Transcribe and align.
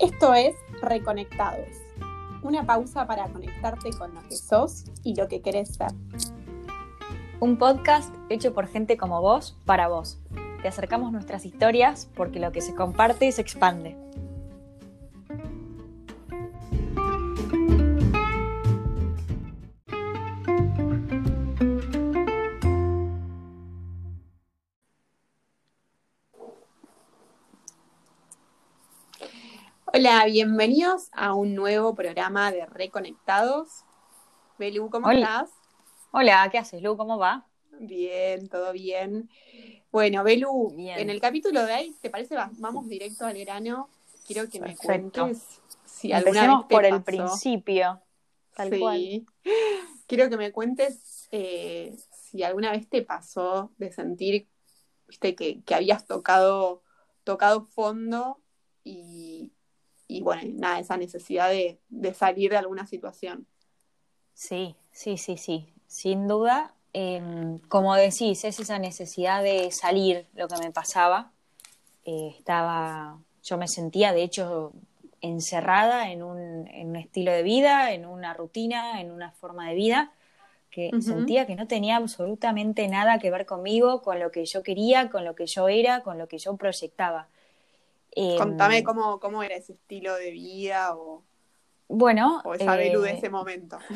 Esto 0.00 0.34
es 0.34 0.56
Reconectados, 0.82 1.68
una 2.42 2.66
pausa 2.66 3.06
para 3.06 3.28
conectarte 3.28 3.90
con 3.90 4.12
lo 4.12 4.22
que 4.28 4.36
sos 4.36 4.86
y 5.04 5.14
lo 5.14 5.28
que 5.28 5.40
querés 5.40 5.74
ser. 5.74 5.92
Un 7.38 7.58
podcast 7.58 8.12
hecho 8.28 8.52
por 8.54 8.66
gente 8.66 8.96
como 8.96 9.20
vos, 9.20 9.56
para 9.64 9.86
vos. 9.86 10.18
Te 10.62 10.66
acercamos 10.66 11.12
nuestras 11.12 11.46
historias 11.46 12.10
porque 12.16 12.40
lo 12.40 12.50
que 12.50 12.60
se 12.60 12.74
comparte 12.74 13.30
se 13.30 13.40
expande. 13.40 13.96
Hola, 30.06 30.26
bienvenidos 30.26 31.08
a 31.12 31.32
un 31.32 31.54
nuevo 31.54 31.94
programa 31.94 32.52
de 32.52 32.66
Reconectados. 32.66 33.86
Belu, 34.58 34.90
¿cómo 34.90 35.08
Hola. 35.08 35.46
estás? 35.46 35.50
Hola, 36.10 36.46
¿qué 36.52 36.58
haces, 36.58 36.82
Lu? 36.82 36.94
¿Cómo 36.98 37.16
va? 37.16 37.46
Bien, 37.80 38.50
todo 38.50 38.72
bien. 38.74 39.30
Bueno, 39.90 40.22
Belu, 40.22 40.74
Bien. 40.76 40.98
en 40.98 41.08
el 41.08 41.22
capítulo 41.22 41.64
de 41.64 41.72
hoy, 41.72 41.96
¿te 42.02 42.10
parece? 42.10 42.36
Va- 42.36 42.50
Vamos 42.58 42.86
directo 42.86 43.24
al 43.24 43.38
grano. 43.38 43.88
Quiero 44.26 44.46
que 44.50 44.60
me 44.60 44.76
cuentes 44.76 45.62
si 45.86 46.12
alguna 46.12 46.48
Empecemos 46.48 46.58
vez 46.58 46.68
te 46.68 46.74
por 46.74 46.84
el 46.84 47.02
pasó. 47.02 47.04
principio. 47.06 48.02
Tal 48.54 48.68
Sí. 48.68 48.78
cual. 48.80 49.26
Quiero 50.06 50.28
que 50.28 50.36
me 50.36 50.52
cuentes 50.52 51.28
eh, 51.30 51.96
si 52.12 52.42
alguna 52.42 52.72
vez 52.72 52.90
te 52.90 53.00
pasó 53.00 53.72
de 53.78 53.90
sentir, 53.90 54.48
viste, 55.08 55.34
que, 55.34 55.62
que 55.62 55.74
habías 55.74 56.06
tocado, 56.06 56.82
tocado 57.24 57.64
fondo 57.64 58.42
y, 58.84 59.50
y 60.06 60.22
bueno, 60.22 60.42
nada, 60.56 60.78
esa 60.80 60.96
necesidad 60.96 61.50
de, 61.50 61.78
de 61.88 62.14
salir 62.14 62.50
de 62.50 62.58
alguna 62.58 62.86
situación. 62.86 63.46
Sí, 64.34 64.76
sí, 64.92 65.16
sí, 65.16 65.36
sí. 65.36 65.72
Sin 65.86 66.28
duda, 66.28 66.74
em, 66.92 67.58
como 67.68 67.94
decís, 67.94 68.44
es 68.44 68.60
esa 68.60 68.78
necesidad 68.78 69.42
de 69.42 69.70
salir 69.70 70.26
lo 70.34 70.48
que 70.48 70.56
me 70.58 70.70
pasaba. 70.72 71.32
Eh, 72.04 72.34
estaba, 72.38 73.18
yo 73.42 73.56
me 73.58 73.68
sentía, 73.68 74.12
de 74.12 74.22
hecho, 74.22 74.72
encerrada 75.20 76.10
en 76.10 76.22
un, 76.22 76.68
en 76.68 76.90
un 76.90 76.96
estilo 76.96 77.32
de 77.32 77.42
vida, 77.42 77.92
en 77.92 78.04
una 78.04 78.34
rutina, 78.34 79.00
en 79.00 79.10
una 79.10 79.30
forma 79.30 79.68
de 79.68 79.74
vida, 79.74 80.12
que 80.70 80.90
sentía 81.00 81.46
que 81.46 81.54
no 81.54 81.68
tenía 81.68 81.96
absolutamente 81.96 82.88
nada 82.88 83.18
que 83.20 83.30
ver 83.30 83.46
conmigo, 83.46 84.02
con 84.02 84.18
lo 84.18 84.32
que 84.32 84.44
yo 84.44 84.62
quería, 84.62 85.08
con 85.08 85.24
lo 85.24 85.34
que 85.36 85.46
yo 85.46 85.68
era, 85.68 86.02
con 86.02 86.18
lo 86.18 86.26
que 86.26 86.38
yo 86.38 86.56
proyectaba. 86.56 87.28
Em, 88.14 88.38
Contame 88.38 88.84
cómo, 88.84 89.18
cómo 89.20 89.42
era 89.42 89.56
ese 89.56 89.72
estilo 89.72 90.14
de 90.14 90.30
vida 90.30 90.96
o, 90.96 91.22
bueno, 91.88 92.42
o 92.44 92.54
esa 92.54 92.76
Belu 92.76 93.00
de 93.02 93.10
eh, 93.10 93.14
ese 93.18 93.30
momento. 93.30 93.78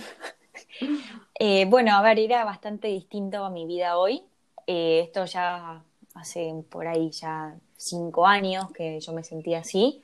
Eh, 1.41 1.67
bueno, 1.67 1.93
a 1.95 2.03
ver, 2.03 2.19
era 2.19 2.45
bastante 2.45 2.89
distinto 2.89 3.45
a 3.45 3.51
mi 3.51 3.65
vida 3.65 3.97
hoy. 3.97 4.25
Eh, 4.67 5.03
esto 5.05 5.25
ya 5.25 5.85
hace 6.15 6.53
por 6.69 6.89
ahí 6.89 7.11
ya 7.11 7.55
cinco 7.77 8.27
años 8.27 8.73
que 8.73 8.99
yo 8.99 9.13
me 9.13 9.23
sentía 9.23 9.61
así. 9.61 10.03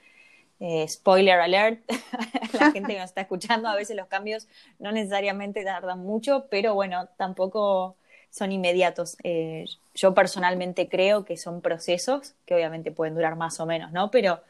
Eh, 0.60 0.86
spoiler 0.86 1.40
alert, 1.40 1.82
la 2.52 2.70
gente 2.70 2.92
que 2.92 3.00
nos 3.00 3.10
está 3.10 3.22
escuchando, 3.22 3.68
a 3.68 3.74
veces 3.74 3.96
los 3.96 4.06
cambios 4.06 4.46
no 4.78 4.92
necesariamente 4.92 5.64
tardan 5.64 5.98
mucho, 5.98 6.46
pero 6.48 6.74
bueno, 6.74 7.08
tampoco 7.16 7.96
son 8.34 8.50
inmediatos. 8.50 9.16
Eh, 9.22 9.64
yo 9.94 10.12
personalmente 10.12 10.88
creo 10.88 11.24
que 11.24 11.36
son 11.36 11.60
procesos 11.60 12.34
que 12.46 12.54
obviamente 12.54 12.90
pueden 12.90 13.14
durar 13.14 13.36
más 13.36 13.60
o 13.60 13.66
menos, 13.66 13.92
¿no? 13.92 14.10
Pero, 14.10 14.40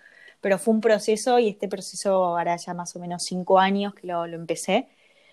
pero 0.41 0.59
fue 0.59 0.73
un 0.75 0.81
proceso 0.81 1.39
y 1.39 1.49
este 1.51 1.69
proceso 1.69 2.37
hará 2.37 2.57
ya 2.57 2.73
más 2.73 2.97
o 2.97 2.99
menos 2.99 3.25
cinco 3.25 3.59
años 3.59 3.95
que 3.95 4.07
lo, 4.07 4.27
lo 4.27 4.37
empecé. 4.37 4.89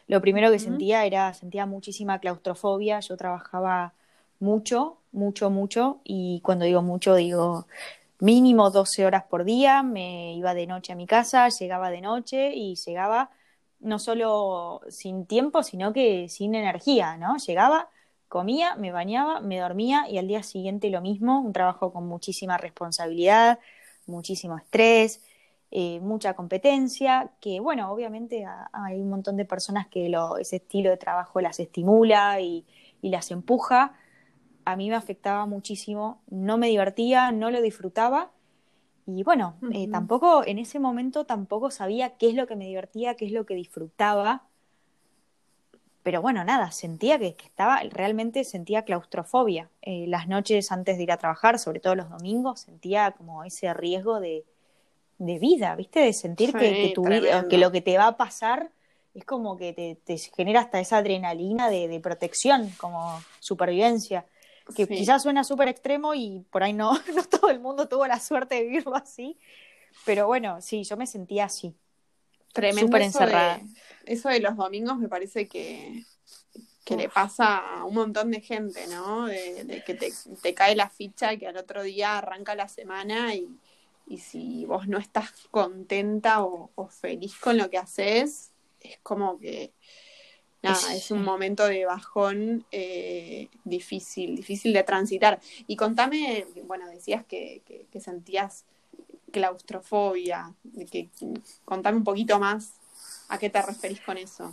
Lo 0.07 0.19
primero 0.21 0.51
que 0.51 0.57
Ujú. 0.57 0.65
sentía 0.65 1.05
era, 1.05 1.33
sentía 1.33 1.65
muchísima 1.65 2.19
claustrofobia, 2.19 2.99
yo 2.99 3.15
trabajaba 3.15 3.93
mucho, 4.41 4.97
mucho, 5.13 5.49
mucho, 5.49 6.01
y 6.03 6.41
cuando 6.41 6.65
digo 6.65 6.81
mucho 6.81 7.15
digo 7.15 7.67
mínimo 8.19 8.69
12 8.69 9.05
horas 9.05 9.23
por 9.23 9.45
día, 9.45 9.81
me 9.83 10.33
iba 10.35 10.53
de 10.53 10.67
noche 10.67 10.91
a 10.93 10.95
mi 10.95 11.07
casa, 11.07 11.47
llegaba 11.49 11.89
de 11.89 12.01
noche 12.01 12.53
y 12.53 12.75
llegaba 12.75 13.31
no 13.79 13.97
solo 13.99 14.81
sin 14.89 15.25
tiempo, 15.25 15.63
sino 15.63 15.93
que 15.93 16.27
sin 16.29 16.53
energía, 16.55 17.17
¿no? 17.17 17.37
Llegaba, 17.37 17.89
comía, 18.31 18.75
me 18.77 18.91
bañaba, 18.93 19.41
me 19.41 19.59
dormía 19.59 20.07
y 20.09 20.17
al 20.19 20.27
día 20.29 20.43
siguiente 20.43 20.89
lo 20.91 21.01
mismo, 21.01 21.41
un 21.41 21.53
trabajo 21.53 21.93
con 21.93 22.07
muchísima 22.07 22.57
responsabilidad, 22.59 23.59
muchísimo 24.07 24.57
estrés, 24.57 25.23
eh, 25.71 25.99
mucha 26.01 26.35
competencia, 26.35 27.31
que 27.41 27.59
bueno, 27.61 27.91
obviamente 27.93 28.45
a- 28.45 28.69
hay 28.73 29.01
un 29.01 29.09
montón 29.11 29.37
de 29.37 29.45
personas 29.45 29.87
que 29.89 30.09
lo, 30.09 30.37
ese 30.39 30.57
estilo 30.57 30.91
de 30.91 30.97
trabajo 30.97 31.41
las 31.41 31.59
estimula 31.61 32.41
y, 32.41 32.65
y 33.01 33.11
las 33.11 33.31
empuja. 33.31 33.95
A 34.65 34.75
mí 34.77 34.89
me 34.89 34.95
afectaba 34.97 35.45
muchísimo, 35.47 36.23
no 36.29 36.57
me 36.57 36.67
divertía, 36.69 37.31
no 37.33 37.51
lo 37.51 37.61
disfrutaba 37.61 38.31
y 39.05 39.23
bueno, 39.23 39.63
eh, 39.71 39.87
tampoco 39.89 40.45
en 40.45 40.59
ese 40.59 40.79
momento 40.79 41.25
tampoco 41.25 41.71
sabía 41.71 42.17
qué 42.17 42.29
es 42.29 42.35
lo 42.35 42.47
que 42.47 42.55
me 42.55 42.65
divertía, 42.67 43.15
qué 43.15 43.25
es 43.25 43.31
lo 43.31 43.45
que 43.45 43.55
disfrutaba. 43.55 44.49
Pero 46.03 46.21
bueno, 46.21 46.43
nada, 46.43 46.71
sentía 46.71 47.19
que, 47.19 47.35
que 47.35 47.45
estaba, 47.45 47.79
realmente 47.89 48.43
sentía 48.43 48.83
claustrofobia. 48.83 49.69
Eh, 49.81 50.05
las 50.07 50.27
noches 50.27 50.71
antes 50.71 50.97
de 50.97 51.03
ir 51.03 51.11
a 51.11 51.17
trabajar, 51.17 51.59
sobre 51.59 51.79
todo 51.79 51.95
los 51.95 52.09
domingos, 52.09 52.61
sentía 52.61 53.11
como 53.11 53.43
ese 53.43 53.71
riesgo 53.73 54.19
de, 54.19 54.43
de 55.19 55.37
vida, 55.37 55.75
¿viste? 55.75 55.99
De 55.99 56.13
sentir 56.13 56.53
que, 56.53 56.59
Sí, 56.73 56.81
que 56.81 56.93
tu 56.95 57.03
vida, 57.03 57.47
que 57.47 57.57
lo 57.59 57.71
que 57.71 57.81
te 57.81 57.97
va 57.97 58.07
a 58.07 58.17
pasar 58.17 58.71
es 59.13 59.25
como 59.25 59.57
que 59.57 59.73
te, 59.73 59.95
te 60.03 60.17
genera 60.17 60.61
hasta 60.61 60.79
esa 60.79 60.97
adrenalina 60.97 61.69
de, 61.69 61.87
de 61.87 61.99
protección, 61.99 62.69
como 62.77 63.21
supervivencia. 63.39 64.25
Que 64.75 64.85
Sí. 64.85 64.95
quizás 64.95 65.21
suena 65.21 65.43
súper 65.43 65.67
extremo 65.67 66.13
y 66.15 66.45
por 66.49 66.63
ahí 66.63 66.73
no, 66.73 66.93
no 67.15 67.23
todo 67.25 67.51
el 67.51 67.59
mundo 67.59 67.87
tuvo 67.87 68.07
la 68.07 68.19
suerte 68.19 68.55
de 68.55 68.63
vivirlo 68.63 68.95
así. 68.95 69.37
Pero 70.05 70.25
bueno, 70.27 70.61
sí, 70.61 70.83
yo 70.83 70.97
me 70.97 71.05
sentía 71.05 71.45
así. 71.45 71.75
Tremendo 72.53 72.87
súper 72.87 72.99
de- 73.01 73.05
encerrada. 73.05 73.59
Eso 74.05 74.29
de 74.29 74.39
los 74.39 74.55
domingos 74.57 74.97
me 74.99 75.09
parece 75.09 75.47
que, 75.47 76.05
que 76.85 76.97
le 76.97 77.09
pasa 77.09 77.57
a 77.57 77.85
un 77.85 77.95
montón 77.95 78.31
de 78.31 78.41
gente, 78.41 78.87
¿no? 78.87 79.27
De, 79.27 79.63
de 79.65 79.81
que 79.83 79.95
te, 79.95 80.13
te 80.41 80.53
cae 80.53 80.75
la 80.75 80.89
ficha 80.89 81.33
y 81.33 81.37
que 81.39 81.47
al 81.47 81.57
otro 81.57 81.83
día 81.83 82.17
arranca 82.17 82.55
la 82.55 82.67
semana 82.67 83.35
y, 83.35 83.47
y 84.07 84.19
si 84.19 84.65
vos 84.65 84.87
no 84.87 84.97
estás 84.97 85.31
contenta 85.51 86.43
o, 86.43 86.71
o 86.75 86.87
feliz 86.87 87.37
con 87.39 87.57
lo 87.57 87.69
que 87.69 87.77
haces, 87.77 88.51
es 88.81 88.97
como 89.03 89.39
que 89.39 89.73
nada, 90.61 90.95
Es- 90.95 91.11
un 91.11 91.23
momento 91.23 91.65
de 91.67 91.85
bajón 91.85 92.65
eh, 92.71 93.49
difícil, 93.63 94.35
difícil 94.35 94.73
de 94.73 94.83
transitar. 94.83 95.39
Y 95.67 95.75
contame, 95.75 96.45
bueno, 96.65 96.87
decías 96.89 97.25
que, 97.25 97.61
que- 97.65 97.87
que 97.91 97.99
sentías 97.99 98.65
claustrofobia, 99.31 100.53
que 100.91 101.09
contame 101.65 101.97
un 101.97 102.03
poquito 102.03 102.39
más 102.39 102.73
a 103.31 103.37
qué 103.37 103.49
te 103.49 103.61
referís 103.61 104.01
con 104.01 104.17
eso. 104.17 104.51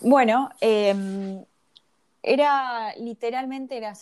Bueno, 0.00 0.50
eh, 0.60 1.44
era 2.22 2.94
literalmente 2.96 3.76
era, 3.76 3.92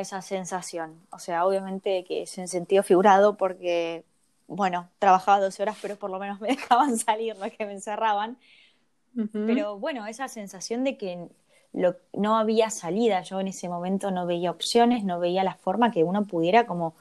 esa 0.00 0.22
sensación. 0.22 1.00
O 1.10 1.18
sea, 1.18 1.46
obviamente 1.46 2.04
que 2.04 2.22
es 2.22 2.36
en 2.38 2.48
sentido 2.48 2.82
figurado 2.82 3.36
porque, 3.36 4.04
bueno, 4.46 4.90
trabajaba 4.98 5.40
12 5.40 5.62
horas, 5.62 5.78
pero 5.80 5.96
por 5.96 6.10
lo 6.10 6.18
menos 6.18 6.40
me 6.40 6.48
dejaban 6.56 6.98
salir, 6.98 7.36
no 7.36 7.46
es 7.46 7.56
que 7.56 7.66
me 7.66 7.72
encerraban. 7.72 8.36
Pero 9.46 9.78
bueno, 9.78 10.06
esa 10.06 10.28
sensación 10.28 10.84
de 10.84 10.98
que 10.98 11.28
lo- 11.72 11.96
no 12.12 12.36
había 12.36 12.68
salida, 12.70 13.22
yo 13.22 13.40
en 13.40 13.48
ese 13.48 13.68
momento 13.68 14.10
no 14.10 14.26
veía 14.26 14.50
opciones, 14.50 15.04
no 15.04 15.18
veía 15.18 15.44
la 15.44 15.54
forma 15.54 15.90
que 15.90 16.04
uno 16.04 16.26
pudiera 16.26 16.66
como, 16.66 16.94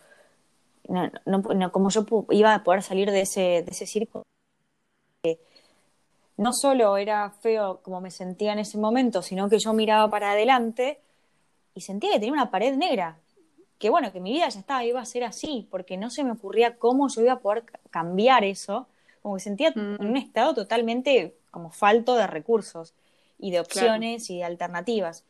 no, 0.88 1.12
no- 1.26 1.40
no- 1.40 1.72
como 1.72 1.90
yo 1.90 2.06
iba 2.32 2.54
a 2.54 2.64
poder 2.64 2.82
salir 2.84 3.12
de 3.12 3.22
ese, 3.22 3.42
de 3.64 3.72
ese 3.72 3.86
círculo. 3.86 4.24
No 6.38 6.54
solo 6.54 6.98
era 6.98 7.30
feo 7.32 7.80
como 7.82 8.00
me 8.00 8.12
sentía 8.12 8.54
en 8.54 8.60
ese 8.60 8.78
momento, 8.78 9.22
sino 9.22 9.50
que 9.50 9.60
yo 9.60 9.74
miraba 9.74 10.10
para 10.10 10.32
adelante 10.32 11.00
y 11.74 11.82
sentía 11.82 12.12
que 12.12 12.20
tenía 12.20 12.34
una 12.34 12.52
pared 12.52 12.76
negra. 12.76 13.18
Que 13.80 13.90
bueno, 13.90 14.12
que 14.12 14.20
mi 14.20 14.32
vida 14.34 14.50
ya 14.50 14.60
estaba, 14.60 14.84
iba 14.84 15.00
a 15.02 15.06
ser 15.06 15.24
así, 15.24 15.68
porque 15.70 15.98
no 15.98 16.10
se 16.10 16.24
me 16.24 16.32
ocurría 16.32 16.78
cómo 16.78 17.08
yo 17.10 17.22
iba 17.22 17.34
a 17.34 17.40
poder 17.40 17.64
ca- 17.66 17.80
cambiar 17.90 18.44
eso. 18.44 18.88
Como 19.22 19.36
que 19.36 19.42
sentía 19.42 19.72
Mm. 19.72 19.98
en 20.02 20.08
un 20.08 20.18
estado 20.18 20.54
totalmente 20.54 21.36
como 21.52 21.70
falto 21.72 22.16
de 22.16 22.28
recursos 22.28 22.94
y 23.40 23.52
de 23.52 23.60
opciones 23.60 24.30
y 24.30 24.38
de 24.38 24.44
alternativas. 24.44 25.26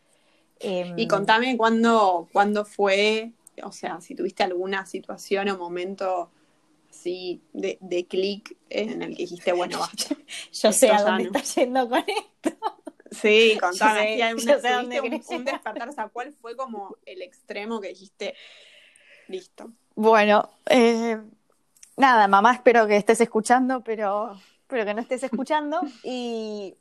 Em, 0.59 0.97
Y 0.97 1.07
contame 1.07 1.55
cuándo, 1.57 2.27
cuándo 2.33 2.65
fue, 2.65 3.31
o 3.63 3.71
sea, 3.71 4.01
si 4.01 4.15
tuviste 4.15 4.43
alguna 4.43 4.85
situación 4.85 5.49
o 5.49 5.57
momento 5.57 6.29
así 6.89 7.41
de, 7.53 7.77
de 7.81 8.05
clic 8.05 8.57
en 8.69 9.01
el 9.01 9.09
que 9.15 9.23
dijiste, 9.23 9.51
bueno, 9.53 9.79
basta. 9.79 10.15
yo 10.53 10.71
sé 10.71 10.91
a 10.91 11.01
dónde 11.01 11.29
no. 11.31 11.37
está 11.37 11.61
yendo 11.61 11.89
con 11.89 11.99
esto. 11.99 12.57
Sí, 13.11 13.57
contame, 13.59 14.17
Yo 14.17 14.37
sé- 14.39 14.45
yo 14.61 14.81
una- 14.81 15.01
un, 15.37 15.45
despertar, 15.45 15.89
o 15.89 15.91
sea, 15.93 16.09
¿cuál 16.09 16.33
fue 16.33 16.55
como 16.55 16.97
el 17.05 17.21
extremo 17.21 17.79
que 17.79 17.89
dijiste, 17.89 18.35
listo? 19.27 19.71
Bueno, 19.95 20.49
eh, 20.69 21.17
nada, 21.95 22.27
mamá, 22.27 22.53
espero 22.53 22.85
que 22.87 22.97
estés 22.97 23.21
escuchando, 23.21 23.81
pero, 23.83 24.39
pero 24.67 24.85
que 24.85 24.93
no 24.93 25.01
estés 25.01 25.23
escuchando. 25.23 25.81
Y 26.03 26.75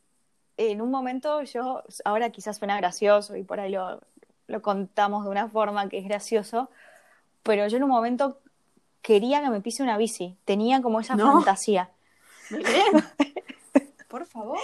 en 0.56 0.80
un 0.80 0.90
momento 0.90 1.42
yo, 1.42 1.82
ahora 2.04 2.30
quizás 2.30 2.56
suena 2.58 2.76
gracioso 2.76 3.36
y 3.36 3.42
por 3.44 3.60
ahí 3.60 3.70
lo, 3.72 4.00
lo 4.48 4.62
contamos 4.62 5.24
de 5.24 5.30
una 5.30 5.48
forma 5.48 5.88
que 5.88 5.98
es 5.98 6.04
gracioso, 6.04 6.70
pero 7.42 7.68
yo 7.68 7.76
en 7.76 7.84
un 7.84 7.90
momento 7.90 8.40
quería 9.06 9.40
que 9.40 9.50
me 9.50 9.60
pise 9.60 9.84
una 9.84 9.96
bici, 9.96 10.36
tenía 10.44 10.82
como 10.82 10.98
esa 10.98 11.16
fantasía. 11.16 11.90
Por 14.08 14.26
favor. 14.26 14.58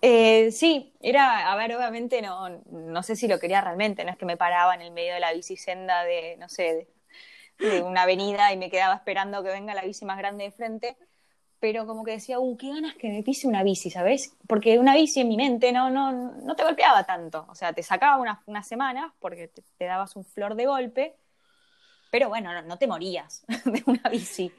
Eh, 0.00 0.50
sí, 0.50 0.92
era, 1.00 1.52
a 1.52 1.54
ver, 1.54 1.72
obviamente 1.76 2.20
no, 2.20 2.48
no 2.72 3.02
sé 3.04 3.14
si 3.14 3.28
lo 3.28 3.38
quería 3.38 3.60
realmente, 3.60 4.04
no 4.04 4.10
es 4.10 4.16
que 4.16 4.24
me 4.24 4.36
paraba 4.36 4.74
en 4.74 4.80
el 4.80 4.90
medio 4.90 5.14
de 5.14 5.20
la 5.20 5.32
bicisenda 5.32 6.02
de, 6.02 6.36
no 6.38 6.48
sé, 6.48 6.88
de, 7.60 7.82
una 7.82 8.02
avenida 8.02 8.52
y 8.52 8.56
me 8.56 8.68
quedaba 8.68 8.96
esperando 8.96 9.40
que 9.44 9.50
venga 9.50 9.72
la 9.72 9.82
bici 9.82 10.04
más 10.04 10.18
grande 10.18 10.42
de 10.42 10.50
frente, 10.50 10.96
pero 11.60 11.86
como 11.86 12.02
que 12.02 12.10
decía, 12.10 12.40
uh, 12.40 12.56
qué 12.56 12.70
ganas 12.70 12.96
que 12.96 13.08
me 13.08 13.22
pise 13.22 13.46
una 13.46 13.62
bici, 13.62 13.88
¿sabes? 13.88 14.36
Porque 14.48 14.80
una 14.80 14.96
bici 14.96 15.20
en 15.20 15.28
mi 15.28 15.36
mente 15.36 15.70
no, 15.70 15.90
no, 15.90 16.10
no 16.10 16.56
te 16.56 16.64
golpeaba 16.64 17.04
tanto, 17.04 17.46
o 17.48 17.54
sea, 17.54 17.72
te 17.72 17.84
sacaba 17.84 18.20
unas, 18.20 18.40
unas 18.46 18.66
semanas 18.66 19.12
porque 19.20 19.46
te, 19.46 19.84
dabas 19.84 20.16
un 20.16 20.24
flor 20.24 20.56
de 20.56 20.66
golpe, 20.66 21.14
pero 22.12 22.28
bueno, 22.28 22.50
no, 22.60 22.76
te 22.76 22.86
morías 22.86 23.42
de 23.64 23.82
una 23.86 24.10
bici. 24.10 24.52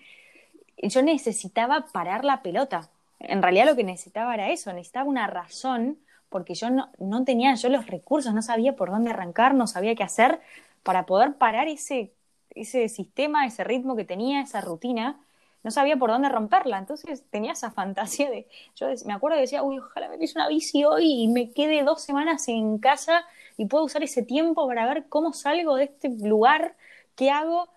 Yo 0.81 1.03
necesitaba 1.03 1.85
parar 1.93 2.25
la 2.25 2.41
pelota, 2.41 2.89
en 3.19 3.43
realidad 3.43 3.67
lo 3.67 3.75
que 3.75 3.83
necesitaba 3.83 4.33
era 4.33 4.49
eso, 4.49 4.73
necesitaba 4.73 5.07
una 5.07 5.27
razón, 5.27 5.99
porque 6.29 6.55
yo 6.55 6.71
no, 6.71 6.89
no 6.97 7.23
tenía 7.23 7.53
yo 7.53 7.69
los 7.69 7.85
recursos, 7.85 8.33
no 8.33 8.41
sabía 8.41 8.75
por 8.75 8.89
dónde 8.89 9.11
arrancar, 9.11 9.53
no 9.53 9.67
sabía 9.67 9.93
qué 9.93 10.01
hacer 10.01 10.41
para 10.81 11.05
poder 11.05 11.35
parar 11.35 11.67
ese, 11.67 12.11
ese 12.49 12.89
sistema, 12.89 13.45
ese 13.45 13.63
ritmo 13.63 13.95
que 13.95 14.03
tenía, 14.03 14.41
esa 14.41 14.59
rutina, 14.59 15.19
no 15.61 15.69
sabía 15.69 15.95
por 15.95 16.09
dónde 16.09 16.29
romperla. 16.29 16.79
Entonces 16.79 17.23
tenía 17.29 17.53
esa 17.53 17.69
fantasía 17.69 18.31
de, 18.31 18.47
yo 18.75 18.87
me 19.05 19.13
acuerdo 19.13 19.37
que 19.37 19.41
decía, 19.41 19.61
uy, 19.61 19.77
ojalá 19.77 20.09
me 20.09 20.17
una 20.35 20.47
bici 20.47 20.83
hoy 20.85 21.23
y 21.23 21.27
me 21.27 21.51
quede 21.51 21.83
dos 21.83 22.01
semanas 22.01 22.47
en 22.47 22.79
casa 22.79 23.25
y 23.57 23.67
puedo 23.67 23.85
usar 23.85 24.01
ese 24.01 24.23
tiempo 24.23 24.67
para 24.67 24.87
ver 24.87 25.05
cómo 25.07 25.33
salgo 25.33 25.75
de 25.75 25.83
este 25.85 26.09
lugar, 26.09 26.75
qué 27.15 27.31
hago. 27.31 27.69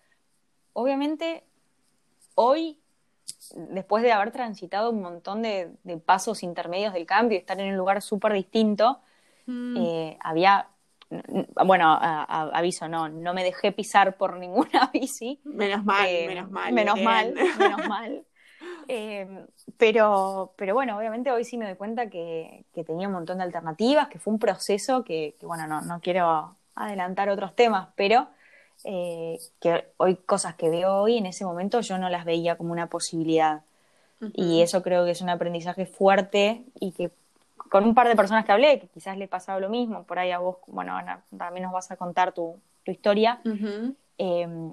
Obviamente, 0.73 1.45
hoy 2.35 2.79
después 3.55 4.03
de 4.03 4.13
haber 4.13 4.31
transitado 4.31 4.91
un 4.91 5.03
montón 5.03 5.43
de, 5.43 5.71
pasos 6.05 6.43
intermedios 6.43 6.93
del 6.93 7.07
cambio 7.07 7.37
y 7.37 7.41
estar 7.41 7.59
en 7.61 7.71
un 7.71 7.77
lugar 7.77 8.03
súper 8.03 8.33
distinto, 8.33 9.01
mm. 9.47 9.77
eh, 9.79 10.19
había, 10.21 10.69
bueno, 11.65 11.97
aviso, 12.01 12.89
no, 12.89 13.09
no 13.09 13.35
me 13.35 13.45
dejé 13.45 13.73
pisar 13.73 14.17
por 14.17 14.37
ninguna 14.37 14.91
bici. 14.93 15.41
Menos 15.45 15.85
mal, 15.85 16.07
eh, 16.09 16.27
menos 16.27 16.51
mal. 16.51 16.73
Menos 16.73 17.01
mal, 17.01 17.35
menos 17.59 17.89
mal. 17.89 18.25
Eh, 18.89 19.45
pero, 19.77 20.55
pero 20.57 20.73
bueno, 20.73 20.97
obviamente 20.97 21.33
hoy 21.33 21.45
sí 21.45 21.59
me 21.59 21.67
doy 21.67 21.75
cuenta 21.75 22.09
que, 22.09 22.65
tenía 22.87 23.09
un 23.09 23.15
montón 23.15 23.39
de 23.39 23.45
alternativas, 23.45 24.07
que 24.07 24.21
fue 24.21 24.33
un 24.33 24.39
proceso 24.39 25.03
que, 25.03 25.37
que 25.41 25.45
bueno, 25.45 25.67
no, 25.67 25.83
no 25.83 26.01
quiero 26.01 26.57
adelantar 26.77 27.29
otros 27.29 27.57
temas, 27.57 27.89
pero 27.97 28.29
eh, 28.89 29.41
que 29.61 29.89
hoy 29.97 30.15
cosas 30.15 30.55
que 30.55 30.71
veo 30.71 30.95
hoy 30.95 31.19
en 31.19 31.27
ese 31.27 31.45
momento 31.45 31.81
yo 31.81 31.99
no 31.99 32.09
las 32.09 32.25
veía 32.25 32.57
como 32.57 32.73
una 32.73 32.87
posibilidad. 32.87 33.63
Y 34.33 34.63
eso 34.63 34.83
creo 34.83 35.05
que 35.05 35.11
es 35.11 35.21
un 35.21 35.29
aprendizaje 35.29 35.85
fuerte 35.85 36.63
y 36.81 36.93
que 36.93 37.11
con 37.69 37.85
un 37.85 37.95
par 37.95 38.09
de 38.09 38.17
personas 38.17 38.47
que 38.47 38.53
hablé, 38.53 38.79
que 38.79 38.87
quizás 38.87 39.19
le 39.19 39.29
pasaba 39.29 39.61
lo 39.61 39.69
mismo, 39.69 40.05
por 40.05 40.19
ahí 40.19 40.31
a 40.31 40.39
vos, 40.39 40.57
bueno, 40.69 40.97
también 41.37 41.65
nos 41.65 41.73
vas 41.73 41.91
a 41.91 41.97
contar 41.97 42.33
tu, 42.33 42.57
historia, 42.87 43.41
em, 44.17 44.73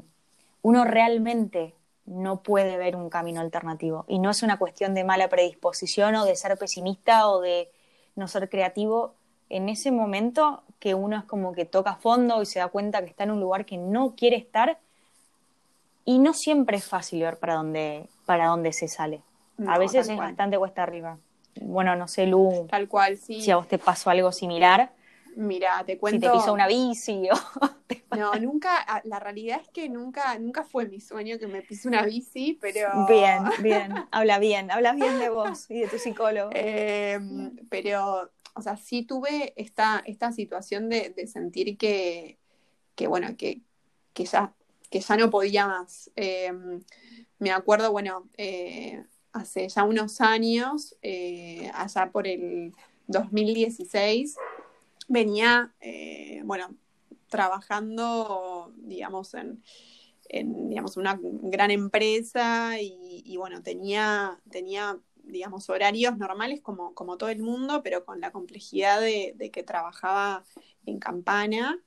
uno 0.61 0.85
realmente 0.85 1.73
no 2.05 2.43
puede 2.43 2.77
ver 2.77 2.95
un 2.95 3.09
camino 3.09 3.41
alternativo. 3.41 4.05
Y 4.07 4.19
no 4.19 4.29
es 4.29 4.43
una 4.43 4.59
cuestión 4.59 4.93
de 4.93 5.03
mala 5.03 5.27
predisposición 5.27 6.15
o 6.15 6.25
de 6.25 6.35
ser 6.35 6.55
pesimista 6.57 7.27
o 7.29 7.41
de 7.41 7.71
no 8.15 8.27
ser 8.27 8.47
creativo. 8.47 9.15
En 9.49 9.69
ese 9.69 9.91
momento 9.91 10.63
que 10.79 10.95
uno 10.95 11.17
es 11.17 11.23
como 11.23 11.53
que 11.53 11.65
toca 11.65 11.95
fondo 11.95 12.41
y 12.41 12.45
se 12.45 12.59
da 12.59 12.67
cuenta 12.67 13.01
que 13.01 13.09
está 13.09 13.23
en 13.23 13.31
un 13.31 13.39
lugar 13.39 13.65
que 13.65 13.77
no 13.77 14.15
quiere 14.15 14.35
estar 14.35 14.79
y 16.05 16.19
no 16.19 16.33
siempre 16.33 16.77
es 16.77 16.85
fácil 16.85 17.21
ver 17.21 17.37
para 17.37 17.55
dónde, 17.55 18.07
para 18.25 18.47
dónde 18.47 18.73
se 18.73 18.87
sale. 18.87 19.21
a 19.65 19.77
veces 19.77 20.09
es 20.09 20.17
bastante 20.17 20.57
cuesta 20.57 20.83
arriba. 20.83 21.17
Bueno, 21.61 21.95
no 21.95 22.07
sé, 22.07 22.25
Lu. 22.25 22.67
Tal 22.69 22.87
cual, 22.87 23.17
sí. 23.17 23.41
Si 23.41 23.51
a 23.51 23.57
vos 23.57 23.67
te 23.67 23.77
pasó 23.77 24.09
algo 24.09 24.31
similar. 24.31 24.91
Mira, 25.35 25.83
te 25.85 25.97
cuento. 25.97 26.27
Si 26.27 26.31
te 26.31 26.37
pisó 26.37 26.53
una 26.53 26.67
bici 26.67 27.27
o. 27.31 28.15
no, 28.17 28.33
nunca. 28.35 28.85
La 29.05 29.19
realidad 29.19 29.59
es 29.61 29.69
que 29.69 29.89
nunca, 29.89 30.37
nunca 30.39 30.63
fue 30.63 30.87
mi 30.87 30.99
sueño 30.99 31.39
que 31.39 31.47
me 31.47 31.61
pise 31.61 31.87
una 31.87 32.03
bici, 32.03 32.57
pero. 32.61 33.05
Bien, 33.07 33.43
bien. 33.59 33.93
Habla 34.11 34.39
bien, 34.39 34.71
hablas 34.71 34.95
bien 34.95 35.19
de 35.19 35.29
vos 35.29 35.69
y 35.69 35.81
de 35.81 35.87
tu 35.87 35.97
psicólogo. 35.97 36.51
Em, 36.53 37.55
pero 37.69 38.29
o 38.55 38.61
sea, 38.61 38.77
sí 38.77 39.03
tuve 39.03 39.53
esta, 39.55 40.01
esta 40.05 40.31
situación 40.31 40.89
de, 40.89 41.27
sentir 41.27 41.77
que, 41.77 42.37
bueno, 43.07 43.35
que, 43.37 43.61
ya, 44.15 44.53
que 44.89 44.99
ya 44.99 45.17
no 45.17 45.29
podía 45.29 45.67
más. 45.67 46.11
Em, 46.15 46.83
me 47.39 47.51
acuerdo, 47.51 47.91
bueno, 47.91 48.29
eh, 48.37 49.03
hace 49.31 49.67
ya 49.67 49.83
unos 49.83 50.21
años, 50.21 50.95
eh, 51.01 51.71
allá 51.73 52.11
por 52.11 52.27
el 52.27 52.73
2016, 53.07 54.37
venía, 55.07 55.73
eh, 55.81 56.41
bueno, 56.45 56.75
trabajando, 57.29 58.71
digamos, 58.77 59.33
en, 59.33 59.61
digamos, 60.69 60.97
una 60.97 61.19
gran 61.21 61.71
empresa 61.71 62.79
y, 62.79 63.23
y 63.25 63.37
bueno, 63.37 63.61
tenía, 63.61 64.39
tenía 64.49 64.99
digamos, 65.23 65.69
horarios 65.69 66.17
normales 66.17 66.61
como, 66.61 66.93
como 66.93 67.17
todo 67.17 67.29
el 67.29 67.41
mundo, 67.41 67.81
pero 67.83 68.05
con 68.05 68.19
la 68.21 68.31
complejidad 68.31 69.01
de, 69.01 69.49
que 69.51 69.63
trabajaba 69.63 70.43
en 70.85 70.99
Campana, 70.99 71.81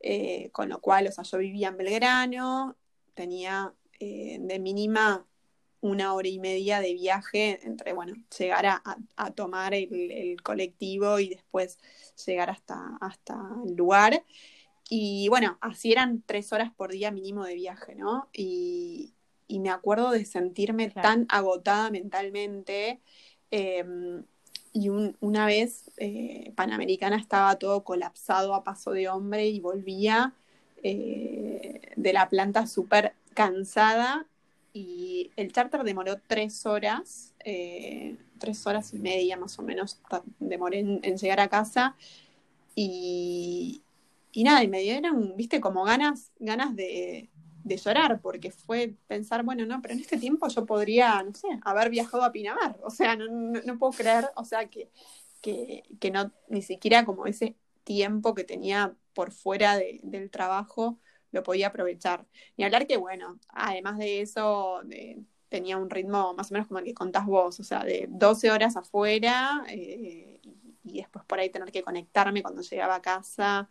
eh, 0.00 0.50
con 0.52 0.68
lo 0.68 0.80
cual, 0.80 1.06
o 1.08 1.12
sea, 1.12 1.24
yo 1.24 1.38
vivía 1.38 1.68
en 1.68 1.76
Belgrano, 1.76 2.76
tenía 3.14 3.74
eh, 4.00 4.38
de 4.40 4.58
mínima 4.58 5.26
una 5.80 6.14
hora 6.14 6.28
y 6.28 6.38
media 6.38 6.80
de 6.80 6.94
viaje 6.94 7.60
entre, 7.66 7.92
bueno, 7.92 8.14
llegar 8.38 8.66
a, 8.66 9.30
tomar 9.34 9.74
el, 9.74 10.36
colectivo 10.42 11.18
y 11.18 11.30
después 11.30 11.78
llegar 12.24 12.50
hasta, 12.50 12.96
hasta 13.00 13.34
el 13.66 13.74
lugar. 13.74 14.24
Y 14.88 15.28
bueno, 15.28 15.58
así 15.60 15.90
eran 15.90 16.22
tres 16.24 16.52
horas 16.52 16.72
por 16.72 16.92
día 16.92 17.10
mínimo 17.10 17.44
de 17.44 17.54
viaje, 17.54 17.94
¿no? 17.96 18.28
Y 19.48 19.60
me 19.60 19.70
acuerdo 19.70 20.10
de 20.10 20.24
sentirme 20.24 20.90
tan 20.90 21.26
agotada 21.28 21.90
mentalmente. 21.90 23.00
Em, 23.50 24.24
y 24.72 24.88
una 24.88 25.46
vez 25.46 25.90
eh, 25.98 26.52
Panamericana 26.56 27.16
estaba 27.16 27.56
todo 27.56 27.84
colapsado 27.84 28.54
a 28.54 28.64
paso 28.64 28.92
de 28.92 29.08
hombre 29.08 29.46
y 29.48 29.60
volvía 29.60 30.32
eh, 30.82 31.80
de 31.96 32.12
la 32.12 32.28
planta 32.28 32.66
súper 32.66 33.14
cansada 33.34 34.26
y 34.72 35.30
el 35.36 35.52
charter 35.52 35.84
demoró 35.84 36.16
tres 36.26 36.64
horas, 36.64 37.34
eh, 37.44 38.16
tres 38.38 38.66
horas 38.66 38.94
y 38.94 38.98
media 38.98 39.36
más 39.36 39.58
o 39.58 39.62
menos 39.62 40.00
demoré 40.38 40.78
en, 40.80 41.16
llegar 41.18 41.40
a 41.40 41.48
casa 41.48 41.94
y, 42.74 43.82
y 44.32 44.44
nada, 44.44 44.64
y 44.64 44.68
me 44.68 44.80
dieron, 44.80 45.36
viste, 45.36 45.60
como 45.60 45.84
ganas, 45.84 46.32
ganas 46.38 46.74
de, 46.74 47.28
de 47.64 47.76
llorar, 47.76 48.20
porque 48.20 48.50
fue 48.50 48.96
pensar, 49.06 49.44
bueno, 49.44 49.66
no, 49.66 49.80
pero 49.82 49.94
en 49.94 50.00
este 50.00 50.18
tiempo 50.18 50.48
yo 50.48 50.66
podría, 50.66 51.22
no 51.22 51.34
sé, 51.34 51.48
haber 51.64 51.90
viajado 51.90 52.24
a 52.24 52.32
Pinamar, 52.32 52.78
o 52.82 52.90
sea, 52.90 53.16
no, 53.16 53.26
no, 53.28 53.78
puedo 53.78 53.92
creer, 53.92 54.30
o 54.36 54.44
sea, 54.44 54.68
que, 54.68 54.90
que, 55.40 55.84
que, 56.00 56.10
no, 56.10 56.32
ni 56.48 56.62
siquiera 56.62 57.04
como 57.04 57.26
ese 57.26 57.56
tiempo 57.84 58.34
que 58.34 58.44
tenía 58.44 58.94
por 59.14 59.32
fuera 59.32 59.76
del 59.76 60.30
trabajo 60.30 60.98
lo 61.30 61.42
podía 61.42 61.68
aprovechar. 61.68 62.26
Ni 62.56 62.64
hablar 62.64 62.86
que, 62.86 62.96
bueno, 62.98 63.38
además 63.48 63.98
de 63.98 64.20
eso, 64.20 64.82
tenía 65.48 65.76
un 65.76 65.90
ritmo 65.90 66.34
más 66.34 66.50
o 66.50 66.54
menos 66.54 66.68
como 66.68 66.78
el 66.80 66.84
que 66.84 66.94
contás 66.94 67.26
vos, 67.26 67.58
o 67.60 67.64
sea, 67.64 67.84
de 67.84 68.06
12 68.10 68.50
horas 68.50 68.76
afuera 68.76 69.64
eh, 69.68 70.40
y 70.42 70.61
después 70.82 71.24
por 71.24 71.38
ahí 71.38 71.50
tener 71.50 71.70
que 71.72 71.82
conectarme 71.82 72.42
cuando 72.42 72.62
llegaba 72.62 72.96
a 72.96 73.02
casa 73.02 73.68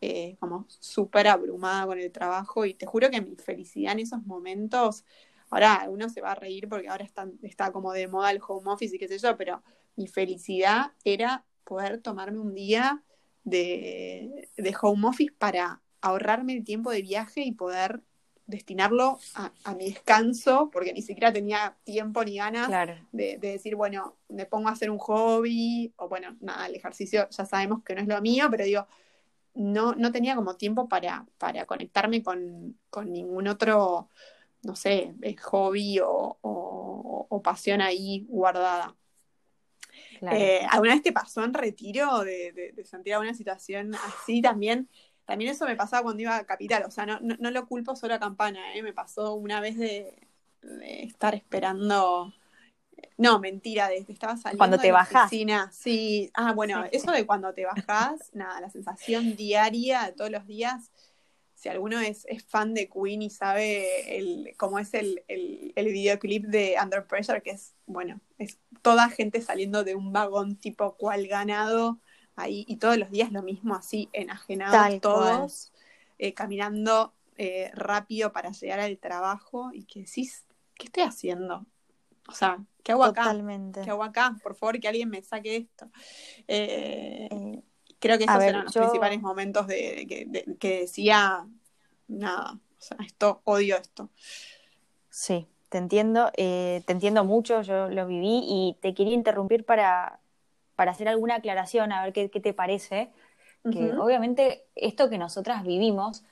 eh, 0.00 0.36
como 0.40 0.66
súper 0.68 1.28
abrumada 1.28 1.86
con 1.86 1.98
el 1.98 2.10
trabajo. 2.12 2.64
Y 2.66 2.74
te 2.74 2.86
juro 2.86 3.10
que 3.10 3.20
mi 3.20 3.36
felicidad 3.36 3.92
en 3.92 4.00
esos 4.00 4.22
momentos, 4.24 5.04
ahora 5.50 5.86
uno 5.88 6.08
se 6.08 6.20
va 6.20 6.32
a 6.32 6.34
reír 6.34 6.68
porque 6.68 6.88
ahora 6.88 7.04
está, 7.04 7.28
está 7.42 7.72
como 7.72 7.92
de 7.92 8.08
moda 8.08 8.30
el 8.30 8.40
home 8.46 8.70
office 8.70 8.96
y 8.96 8.98
qué 8.98 9.08
sé 9.08 9.18
yo, 9.18 9.36
pero 9.36 9.62
mi 9.96 10.06
felicidad 10.06 10.92
era 11.04 11.44
poder 11.64 12.00
tomarme 12.00 12.38
un 12.38 12.54
día 12.54 13.02
de, 13.44 14.48
home 14.80 15.08
office 15.08 15.32
para 15.38 15.82
ahorrarme 16.00 16.54
el 16.54 16.64
tiempo 16.64 16.90
de 16.90 17.02
viaje 17.02 17.42
y 17.42 17.52
poder 17.52 18.02
destinarlo 18.52 19.18
a, 19.34 19.74
mi 19.74 19.86
descanso, 19.86 20.70
porque 20.72 20.92
ni 20.92 21.02
siquiera 21.02 21.32
tenía 21.32 21.76
tiempo 21.84 22.22
ni 22.24 22.36
ganas 22.36 22.70
de, 23.10 23.38
de, 23.38 23.52
decir, 23.52 23.74
bueno, 23.74 24.16
me 24.28 24.46
pongo 24.46 24.68
a 24.68 24.72
hacer 24.72 24.90
un 24.90 24.98
hobby, 24.98 25.92
o 25.96 26.08
bueno, 26.08 26.36
nada, 26.40 26.66
el 26.66 26.76
ejercicio 26.76 27.28
ya 27.30 27.44
sabemos 27.44 27.82
que 27.82 27.94
no 27.94 28.02
es 28.02 28.08
lo 28.08 28.20
mío, 28.20 28.46
pero 28.50 28.64
digo, 28.64 28.86
no, 29.54 29.94
no 29.94 30.12
tenía 30.12 30.34
como 30.34 30.56
tiempo 30.56 30.88
para, 30.88 31.26
para 31.38 31.66
conectarme 31.66 32.22
con, 32.22 32.78
ningún 33.04 33.48
otro 33.48 34.08
no 34.62 34.76
sé, 34.76 35.14
hobby 35.42 35.98
o, 36.02 37.40
pasión 37.42 37.80
ahí 37.80 38.24
guardada. 38.28 38.94
Eh, 40.30 40.64
¿Alguna 40.70 40.92
vez 40.92 41.02
te 41.02 41.12
pasó 41.12 41.42
en 41.42 41.52
retiro 41.52 42.20
de, 42.20 42.72
de, 42.72 42.84
sentir 42.84 43.14
alguna 43.14 43.34
situación 43.34 43.92
así 43.94 44.40
también? 44.40 44.88
También 45.24 45.52
eso 45.52 45.66
me 45.66 45.76
pasaba 45.76 46.02
cuando 46.02 46.22
iba 46.22 46.36
a 46.36 46.44
Capital, 46.44 46.84
o 46.84 46.90
sea, 46.90 47.06
no, 47.06 47.18
no, 47.20 47.50
lo 47.50 47.66
culpo 47.66 47.94
solo 47.96 48.14
a 48.14 48.18
Campana, 48.20 48.74
¿eh? 48.74 48.82
me 48.82 48.92
pasó 48.92 49.34
una 49.34 49.60
vez 49.60 49.78
de, 49.78 50.18
estar 51.02 51.34
esperando 51.34 52.32
no, 53.18 53.38
mentira, 53.38 53.88
desde 53.88 54.12
estaba 54.12 54.36
saliendo 54.36 54.58
cuando 54.58 54.78
te 54.78 54.88
de 54.88 54.92
bajás. 54.92 55.30
Sí, 55.70 56.30
ah, 56.34 56.52
bueno, 56.52 56.84
eso 56.92 57.10
de 57.10 57.26
cuando 57.26 57.52
te 57.52 57.64
bajás, 57.64 58.30
nada, 58.32 58.60
la 58.60 58.70
sensación 58.70 59.36
diaria 59.36 60.06
de 60.06 60.12
todos 60.12 60.30
los 60.30 60.46
días 60.46 60.90
si 61.62 61.68
alguno 61.68 62.00
es, 62.00 62.26
fan 62.48 62.74
de 62.74 62.90
Queen 62.90 63.22
y 63.22 63.30
sabe 63.30 64.18
el, 64.18 64.52
cómo 64.56 64.80
es 64.80 64.92
el, 64.94 65.22
videoclip 65.76 66.46
de 66.46 66.74
Under 66.82 67.06
Pressure, 67.06 67.40
que 67.40 67.50
es, 67.50 67.76
bueno, 67.86 68.20
es 68.36 68.58
toda 68.82 69.08
gente 69.10 69.40
saliendo 69.40 69.84
de 69.84 69.94
un 69.94 70.12
vagón 70.12 70.56
tipo 70.56 70.96
cual 70.96 71.28
ganado 71.28 72.00
ahí 72.36 72.64
y 72.68 72.76
todos 72.76 72.96
los 72.96 73.10
días 73.10 73.32
lo 73.32 73.42
mismo, 73.42 73.74
así 73.74 74.08
enajenados 74.12 75.00
todos, 75.00 75.72
eh, 76.18 76.34
caminando 76.34 77.12
eh, 77.36 77.70
rápido 77.74 78.32
para 78.32 78.50
llegar 78.52 78.80
al 78.80 78.98
trabajo 78.98 79.70
y 79.72 79.84
que 79.84 80.00
decís, 80.00 80.44
¿qué 80.74 80.86
estoy 80.86 81.02
haciendo? 81.04 81.66
O 82.28 82.32
sea, 82.32 82.58
¿qué 82.82 82.92
hago 82.92 83.04
acá? 83.04 83.34
¿Qué 83.82 83.90
hago 83.90 84.04
acá? 84.04 84.36
Por 84.42 84.54
favor, 84.54 84.78
que 84.80 84.88
alguien 84.88 85.10
me 85.10 85.22
saque 85.22 85.56
esto. 85.56 85.90
Eh, 86.46 87.62
Creo 88.02 88.18
que 88.18 88.24
esos 88.24 88.42
eran 88.42 88.64
los 88.64 88.74
principales 88.74 89.20
momentos 89.20 89.68
de, 89.68 90.56
que 90.58 90.80
decía, 90.80 91.46
nada, 92.08 92.54
o 92.54 92.80
sea, 92.80 92.96
esto, 93.06 93.42
odio 93.44 93.76
esto. 93.76 94.10
Sí, 95.08 95.46
te 95.68 95.78
entiendo, 95.78 96.32
eh, 96.36 96.82
te 96.84 96.94
entiendo 96.94 97.24
mucho, 97.24 97.62
yo 97.62 97.88
lo 97.88 98.08
viví 98.08 98.42
y 98.44 98.76
te 98.82 98.92
quería 98.92 99.14
interrumpir 99.14 99.64
para, 99.64 100.18
para 100.76 100.92
hacer 100.92 101.08
alguna 101.08 101.36
aclaración, 101.36 101.92
a 101.92 102.02
ver 102.04 102.12
qué, 102.12 102.28
te 102.28 102.52
parece. 102.52 103.10
Que 103.70 103.92
obviamente 103.92 104.64
esto 104.74 105.08
que 105.08 105.18
nosotras 105.18 105.62
vivimos, 105.62 106.24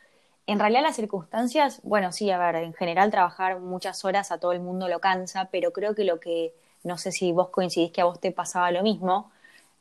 en 0.47 0.59
realidad 0.59 0.82
las 0.82 0.97
circunstancias, 0.97 1.80
bueno, 1.85 2.11
sí, 2.11 2.28
a 2.30 2.38
ver, 2.38 2.56
en 2.56 2.75
general 2.75 3.12
trabajar 3.12 3.61
muchas 3.61 4.04
horas 4.04 4.32
a 4.32 4.38
todo 4.38 4.50
el 4.50 4.59
mundo 4.59 4.88
lo 4.88 4.99
cansa, 4.99 5.49
pero 5.52 5.73
creo 5.73 5.94
que 5.94 6.02
lo 6.02 6.18
que, 6.18 6.52
no 6.82 6.99
sé 6.99 7.12
si 7.12 7.30
vos 7.30 7.50
coincidís 7.50 7.92
que 7.92 8.00
a 8.00 8.04
vos 8.04 8.18
te 8.18 8.32
pasaba 8.32 8.73
lo 8.73 8.82
mismo, 8.82 9.30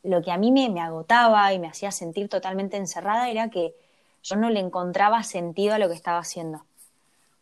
lo 0.04 0.22
que 0.22 0.32
a 0.32 0.38
mí 0.38 0.52
me, 0.52 0.80
agotaba 0.80 1.52
y 1.54 1.60
me 1.60 1.68
hacía 1.68 1.92
sentir 1.92 2.30
totalmente 2.30 2.78
encerrada 2.78 3.30
era 3.30 3.50
que 3.50 3.74
yo 4.22 4.36
no 4.36 4.50
le 4.50 4.60
encontraba 4.60 5.24
sentido 5.24 5.74
a 5.74 5.80
lo 5.80 5.88
que 5.88 5.96
estaba 5.96 6.20
haciendo. 6.20 6.64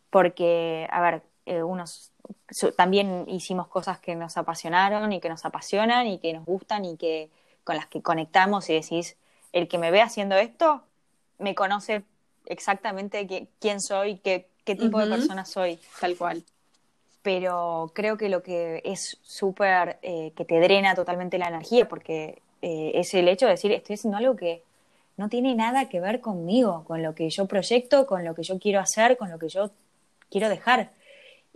Porque, 0.10 0.88
a 0.90 1.02
ver, 1.02 1.22
eh, 1.46 1.64
unos 1.64 2.12
también 2.76 3.26
hicimos 3.28 3.68
cosas 3.68 4.00
que 4.00 4.16
nos 4.16 4.38
apasionaron 4.38 5.12
y 5.14 5.20
que 5.20 5.30
nos 5.30 5.46
apasionan 5.46 6.08
y 6.08 6.20
que 6.20 6.34
nos 6.34 6.46
gustan 6.46 6.86
y 6.86 6.98
que 6.98 7.30
con 7.64 7.76
las 7.76 7.88
que 7.88 8.02
conectamos 8.02 8.70
y 8.70 8.74
decís, 8.74 9.18
el 9.52 9.68
que 9.68 9.78
me 9.78 9.92
ve 9.92 10.02
haciendo 10.02 10.36
esto 10.36 10.84
me 11.40 11.56
conoce 11.56 12.04
exactamente 12.46 13.48
quién 13.60 13.82
soy, 13.82 14.18
qué, 14.18 14.48
qué 14.64 14.76
tipo 14.76 15.00
de 15.00 15.08
persona 15.08 15.46
soy. 15.46 15.80
Tal 16.00 16.18
cual. 16.18 16.44
Pero 17.22 17.92
creo 17.94 18.18
que 18.18 18.30
lo 18.30 18.42
que 18.42 18.82
es 18.86 19.18
súper, 19.22 20.00
eh, 20.02 20.32
que 20.36 20.46
te 20.46 20.60
drena 20.60 20.96
totalmente 20.96 21.38
la 21.38 21.50
energía, 21.50 21.88
porque 21.88 22.42
eh, 22.62 22.92
es 22.96 23.14
el 23.14 23.28
hecho 23.28 23.46
de 23.46 23.54
decir, 23.54 23.72
estoy 23.72 23.96
haciendo 23.96 24.18
algo 24.18 24.36
que 24.36 24.64
no 25.18 25.30
tiene 25.30 25.56
nada 25.56 25.90
que 25.90 26.00
ver 26.00 26.22
conmigo, 26.22 26.84
con 26.86 27.04
lo 27.04 27.16
que 27.16 27.30
yo 27.30 27.48
proyecto, 27.48 28.08
con 28.08 28.24
lo 28.24 28.34
que 28.34 28.44
yo 28.44 28.60
quiero 28.60 28.80
hacer, 28.80 29.18
con 29.18 29.30
lo 29.30 29.40
que 29.40 29.50
yo 29.50 29.72
quiero 30.30 30.48
dejar. 30.48 30.92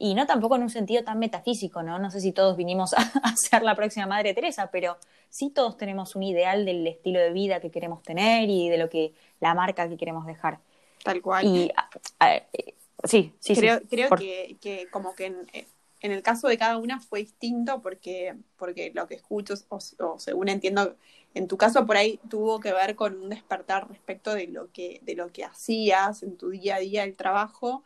Y 0.04 0.16
no 0.16 0.26
tampoco 0.26 0.56
en 0.56 0.64
un 0.64 0.72
sentido 0.72 1.04
tan 1.04 1.20
metafísico, 1.20 1.84
¿no? 1.84 2.00
No 2.00 2.10
sé 2.10 2.22
si 2.22 2.32
todos 2.32 2.58
vinimos 2.58 2.94
a, 2.98 3.36
ser 3.36 3.62
la 3.62 3.76
próxima 3.76 4.08
Madre 4.08 4.34
Teresa, 4.34 4.72
pero 4.72 4.98
sí 5.30 5.52
todos 5.52 5.78
tenemos 5.78 6.16
un 6.16 6.24
ideal 6.24 6.66
del 6.66 6.88
estilo 6.88 7.20
de 7.20 7.32
vida 7.32 7.60
que 7.60 7.70
queremos 7.70 8.02
tener 8.02 8.50
y 8.50 8.68
de 8.68 8.80
lo 8.80 8.90
que 8.90 9.14
la 9.40 9.54
marca 9.54 9.88
que 9.88 9.98
queremos 9.98 10.26
dejar. 10.26 10.58
Tal 11.04 11.22
cual. 11.22 11.46
Y 11.46 11.72
sí, 13.04 13.32
sí, 13.40 13.56
creo, 13.56 13.80
Creo 13.88 14.10
que, 14.10 14.88
como 14.92 15.14
que 15.14 15.28
en, 15.28 16.12
el 16.12 16.24
caso 16.24 16.48
de 16.48 16.58
cada 16.58 16.78
una 16.78 17.00
fue 17.00 17.20
distinto 17.20 17.80
porque, 17.84 18.36
porque 18.58 18.92
lo 18.96 19.08
que 19.08 19.14
escucho, 19.14 19.54
o 19.70 20.18
según 20.18 20.50
entiendo, 20.50 20.96
en 21.36 21.48
tu 21.48 21.58
caso 21.58 21.86
por 21.86 21.98
ahí 21.98 22.20
tuvo 22.28 22.60
que 22.60 22.74
ver 22.74 22.96
con 22.96 23.22
un 23.22 23.30
despertar 23.30 23.88
respecto 23.88 24.34
de 24.34 24.48
lo 24.48 24.72
que, 24.72 25.00
de 25.04 25.14
lo 25.14 25.32
que 25.32 25.44
hacías 25.44 26.24
en 26.24 26.38
tu 26.38 26.50
día 26.50 26.78
a 26.78 26.80
día 26.80 27.04
el 27.04 27.16
trabajo. 27.16 27.84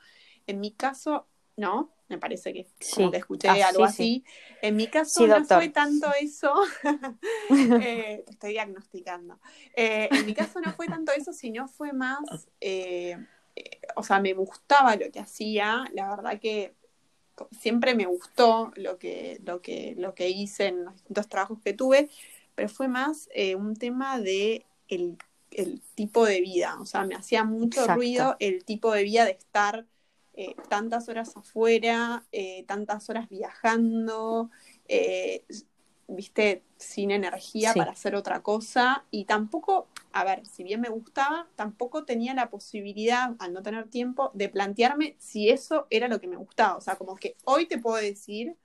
En 0.47 0.61
mi 0.61 0.71
caso, 0.71 1.25
no, 1.57 1.95
me 2.07 2.17
parece 2.17 2.53
que 2.53 2.67
como 2.93 3.11
que 3.11 3.17
escuché 3.17 3.47
ah, 3.47 3.69
algo 3.69 3.83
así. 3.83 4.23
En 4.61 4.75
mi 4.75 4.87
caso 4.87 5.25
no 5.25 5.43
fue 5.45 5.69
tanto 5.69 6.07
eso, 6.19 6.53
eh, 7.81 8.23
te 8.25 8.31
estoy 8.31 8.51
diagnosticando. 8.51 9.39
Eh, 9.75 10.09
en 10.11 10.25
mi 10.25 10.33
caso 10.33 10.59
no 10.59 10.73
fue 10.73 10.87
tanto 10.87 11.11
eso, 11.11 11.33
sino 11.33 11.67
fue 11.67 11.93
más, 11.93 12.19
eh, 12.61 13.17
o 13.95 14.03
sea, 14.03 14.19
me 14.19 14.33
gustaba 14.33 14.95
lo 14.95 15.09
que 15.11 15.19
hacía, 15.19 15.85
la 15.93 16.15
verdad 16.15 16.39
que 16.39 16.75
siempre 17.59 17.95
me 17.95 18.05
gustó 18.05 18.71
lo 18.75 18.97
que, 18.97 19.41
lo 19.43 19.61
que, 19.61 19.95
lo 19.97 20.13
que 20.13 20.29
hice 20.29 20.67
en 20.67 20.85
los 20.85 20.93
distintos 20.93 21.27
trabajos 21.27 21.59
que 21.63 21.73
tuve, 21.73 22.09
pero 22.53 22.69
fue 22.69 22.87
más 22.87 23.29
un 23.57 23.75
tema 23.75 24.19
de 24.19 24.65
el, 24.87 25.17
tipo 25.95 26.25
de 26.25 26.41
vida, 26.41 26.77
o 26.81 26.85
sea, 26.85 27.05
me 27.05 27.15
hacía 27.15 27.45
mucho 27.45 27.87
ruido 27.87 28.35
el 28.39 28.65
tipo 28.65 28.91
de 28.91 29.03
vida 29.03 29.23
de 29.23 29.31
estar 29.31 29.85
eh, 30.35 30.55
tantas 30.69 31.09
horas 31.09 31.35
afuera, 31.35 32.25
eh, 32.31 32.63
tantas 32.67 33.09
horas 33.09 33.29
viajando, 33.29 34.49
viste, 36.07 36.63
sin 36.77 37.11
energía 37.11 37.73
para 37.73 37.91
hacer 37.91 38.15
otra 38.15 38.41
cosa. 38.41 39.05
Y 39.11 39.25
tampoco, 39.25 39.87
a 40.11 40.23
ver, 40.23 40.45
si 40.45 40.63
bien 40.63 40.81
me 40.81 40.89
gustaba, 40.89 41.47
tampoco 41.55 42.05
tenía 42.05 42.33
la 42.33 42.49
posibilidad, 42.49 43.35
al 43.39 43.53
no 43.53 43.61
tener 43.61 43.87
tiempo, 43.89 44.31
de 44.33 44.49
plantearme 44.49 45.15
si 45.19 45.49
eso 45.49 45.87
era 45.89 46.07
lo 46.07 46.19
que 46.19 46.27
me 46.27 46.37
gustaba, 46.37 46.77
o 46.77 46.81
sea, 46.81 46.95
como 46.95 47.15
que 47.15 47.35
hoy 47.45 47.65
te 47.65 47.77
puedo 47.77 47.97
decir 47.97 48.55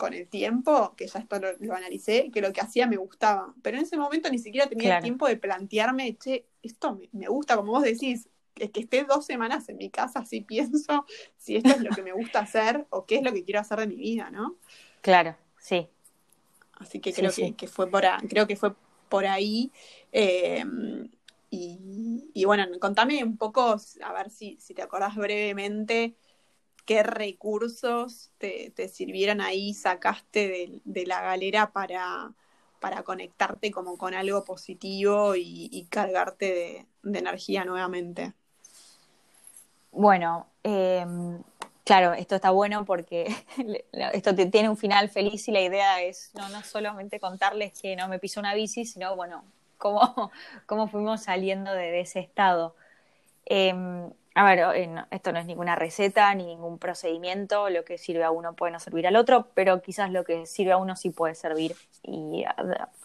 con 0.00 0.14
el 0.14 0.26
tiempo, 0.28 0.94
que 0.96 1.06
ya 1.06 1.18
esto 1.18 1.38
lo, 1.38 1.74
analicé, 1.74 2.30
que 2.32 2.40
lo 2.40 2.54
que 2.54 2.62
hacía 2.62 2.86
me 2.86 2.96
gustaba. 2.96 3.54
Pero 3.60 3.76
en 3.76 3.82
ese 3.82 3.98
momento 3.98 4.30
ni 4.30 4.38
siquiera 4.38 4.66
tenía 4.66 4.96
el 4.96 5.02
tiempo 5.02 5.28
de 5.28 5.36
plantearme, 5.36 6.16
che, 6.16 6.46
esto 6.62 6.98
me, 7.12 7.26
gusta, 7.26 7.54
como 7.56 7.72
vos 7.72 7.82
decís, 7.82 8.26
es 8.56 8.70
que 8.70 8.80
esté 8.80 9.04
dos 9.04 9.24
semanas 9.26 9.68
en 9.68 9.76
mi 9.76 9.90
casa, 9.90 10.20
así 10.20 10.40
pienso 10.40 11.06
si 11.36 11.56
esto 11.56 11.70
es 11.70 11.80
lo 11.80 11.90
que 11.90 12.02
me 12.02 12.12
gusta 12.12 12.40
hacer 12.40 12.86
o 12.90 13.06
qué 13.06 13.16
es 13.16 13.22
lo 13.22 13.32
que 13.32 13.44
quiero 13.44 13.60
hacer 13.60 13.80
de 13.80 13.86
mi 13.86 13.96
vida, 13.96 14.30
¿no? 14.30 14.56
Claro, 15.00 15.36
sí. 15.58 15.88
Así 16.78 17.00
que 17.00 17.12
creo 17.12 17.30
Que, 17.56 17.68
fue 17.68 17.88
por 17.88 18.06
ahí, 18.06 18.26
creo 18.28 18.46
que 18.46 18.56
fue 18.56 18.74
por 19.08 19.26
ahí. 19.26 19.70
Eh, 20.12 20.64
y, 21.52 22.44
bueno, 22.44 22.64
contame 22.78 23.24
un 23.24 23.36
poco, 23.36 23.76
a 24.04 24.12
ver 24.12 24.30
si, 24.30 24.56
si 24.60 24.72
te 24.72 24.82
acordás 24.82 25.16
brevemente 25.16 26.14
qué 26.84 27.02
recursos 27.02 28.30
te, 28.38 28.72
sirvieron 28.88 29.40
ahí, 29.40 29.74
sacaste 29.74 30.80
de, 30.84 31.06
la 31.06 31.20
galera 31.20 31.72
para, 31.72 32.34
para, 32.80 33.02
conectarte 33.02 33.70
como 33.70 33.98
con 33.98 34.14
algo 34.14 34.44
positivo 34.44 35.34
y, 35.36 35.86
cargarte 35.90 36.86
de, 37.02 37.18
energía 37.18 37.64
nuevamente. 37.64 38.34
Bueno, 39.92 40.46
em, 40.62 41.42
claro, 41.84 42.12
esto 42.14 42.36
está 42.36 42.50
bueno 42.50 42.84
porque 42.84 43.34
esto 44.12 44.34
tiene 44.34 44.68
un 44.68 44.76
final 44.76 45.08
feliz 45.08 45.48
y 45.48 45.52
la 45.52 45.60
idea 45.60 46.02
es 46.02 46.30
no, 46.34 46.48
no 46.50 46.62
solamente 46.62 47.20
contarles 47.20 47.72
que 47.80 47.96
no 47.96 48.08
me 48.08 48.18
pisó 48.18 48.40
una 48.40 48.54
bici, 48.54 48.84
sino 48.84 49.16
bueno, 49.16 49.44
cómo, 49.78 50.30
cómo 50.66 50.86
fuimos 50.88 51.22
saliendo 51.24 51.72
de, 51.72 52.00
ese 52.00 52.20
estado. 52.20 52.76
Em, 53.46 54.12
a 54.34 54.44
ver, 54.44 54.60
eh, 54.76 55.04
esto 55.10 55.32
no 55.32 55.40
es 55.40 55.46
ninguna 55.46 55.74
receta 55.74 56.32
ni 56.36 56.46
ningún 56.46 56.78
procedimiento, 56.78 57.68
lo 57.68 57.84
que 57.84 57.98
sirve 57.98 58.22
a 58.22 58.30
uno 58.30 58.54
puede 58.54 58.72
no 58.72 58.78
servir 58.78 59.06
al 59.08 59.16
otro, 59.16 59.48
pero 59.54 59.82
quizás 59.82 60.10
lo 60.10 60.24
que 60.24 60.46
sirve 60.46 60.72
a 60.72 60.76
uno 60.76 60.94
sí 60.94 61.10
puede 61.10 61.34
servir 61.34 61.74
y 62.04 62.44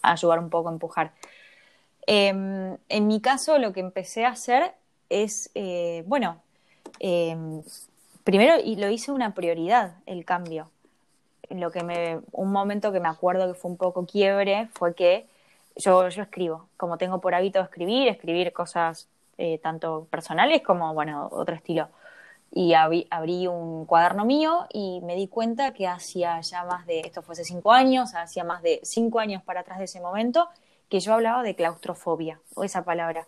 ayudar 0.04 0.39
un 0.39 0.51
poco 0.51 0.70
a 0.70 0.74
empujar. 0.74 1.13
Em, 2.08 2.77
en 2.89 3.08
mi 3.08 3.22
caso, 3.22 3.58
lo 3.58 3.74
que 3.74 3.80
empecé 3.80 4.25
a 4.25 4.30
hacer 4.30 4.75
es, 5.10 5.50
eh, 5.56 6.04
bueno, 6.06 6.42
em, 7.00 7.64
primero 8.24 8.56
y 8.64 8.75
lo 8.75 8.90
hice 8.90 9.12
una 9.12 9.34
prioridad, 9.34 9.96
el 10.06 10.25
cambio. 10.25 10.70
Lo 11.50 11.72
que 11.72 11.84
me, 11.84 12.20
un 12.32 12.52
momento 12.52 12.92
que 12.92 13.00
me 13.00 13.08
acuerdo 13.08 13.48
que 13.48 13.60
fue 13.60 13.72
un 13.72 13.78
poco 13.78 14.06
quiebre 14.06 14.68
fue 14.74 14.96
que 14.96 15.28
yo, 15.75 16.08
yo 16.10 16.24
escribo, 16.24 16.68
como 16.78 16.98
tengo 16.98 17.22
por 17.22 17.36
hábito 17.36 17.60
escribir, 17.60 18.08
escribir 18.08 18.54
cosas 18.54 19.08
eh, 19.38 19.60
tanto 19.60 20.08
personales 20.10 20.62
como, 20.62 20.94
bueno, 20.94 21.28
otro 21.32 21.56
estilo. 21.56 21.90
Y 22.52 22.74
abrí, 22.74 23.08
un 23.48 23.86
cuaderno 23.86 24.24
mío 24.24 24.66
y 24.72 25.02
me 25.02 25.16
di 25.16 25.28
cuenta 25.28 25.74
que 25.74 25.88
hacía 25.88 26.40
ya 26.40 26.64
más 26.64 26.86
de, 26.86 27.02
esto 27.02 27.22
fue 27.22 27.34
hace 27.34 27.44
cinco 27.44 27.74
años, 27.74 28.16
hacía 28.16 28.46
más 28.46 28.62
de 28.62 28.80
cinco 28.84 29.20
años 29.20 29.44
para 29.44 29.62
atrás 29.62 29.80
de 29.80 29.86
ese 29.86 30.00
momento, 30.00 30.48
que 30.90 31.02
yo 31.02 31.14
hablaba 31.14 31.44
de 31.44 31.56
claustrofobia, 31.56 32.40
o 32.56 32.64
esa 32.64 32.84
palabra. 32.86 33.28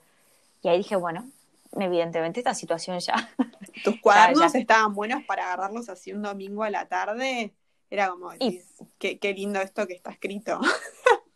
Y 0.64 0.70
ahí 0.70 0.78
dije, 0.78 0.96
bueno, 0.96 1.26
evidentemente 1.74 2.40
esta 2.40 2.54
situación 2.54 3.00
ya 3.00 3.30
tus 3.84 4.00
cuadernos 4.02 4.56
estaban 4.56 4.94
buenos 4.94 5.24
para 5.24 5.46
agarrarlos 5.46 5.90
así 5.90 6.14
un 6.14 6.22
domingo 6.22 6.64
a 6.64 6.70
la 6.70 6.88
tarde. 6.88 7.54
Era 7.90 8.10
como, 8.10 8.32
qué, 9.00 9.20
qué 9.20 9.34
lindo 9.34 9.62
esto 9.62 9.88
que 9.88 9.94
está 9.94 10.12
escrito. 10.12 10.60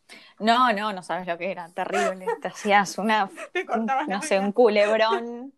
No, 0.42 0.74
no, 0.74 0.92
no 0.92 1.04
sabes 1.04 1.28
lo 1.28 1.38
que 1.38 1.52
era, 1.52 1.70
terrible. 1.70 2.26
Te 2.42 2.48
hacías 2.48 2.98
una, 2.98 3.30
no 4.08 4.22
sé, 4.24 4.40
un 4.40 4.52
culebrón. 4.52 5.54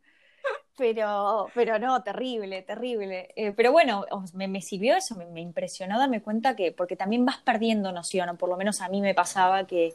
Pero, 0.77 1.47
pero 1.53 1.79
no, 1.79 2.03
terrible, 2.03 2.63
terrible. 2.63 3.29
Eh, 3.35 3.53
pero 3.53 3.71
bueno, 3.71 4.05
me, 4.33 4.47
me 4.49 4.61
sirvió 4.61 4.95
eso, 4.97 5.15
me, 5.15 5.39
impresionó 5.39 5.97
darme 5.97 6.21
cuenta 6.21 6.55
que, 6.55 6.73
porque 6.73 6.97
también 6.97 7.25
vas 7.25 7.37
perdiendo 7.37 7.91
noción, 7.93 8.27
o 8.29 8.35
por 8.35 8.49
lo 8.49 8.57
menos 8.57 8.81
a 8.81 8.89
mí 8.89 8.99
me 8.99 9.13
pasaba 9.13 9.65
que 9.65 9.93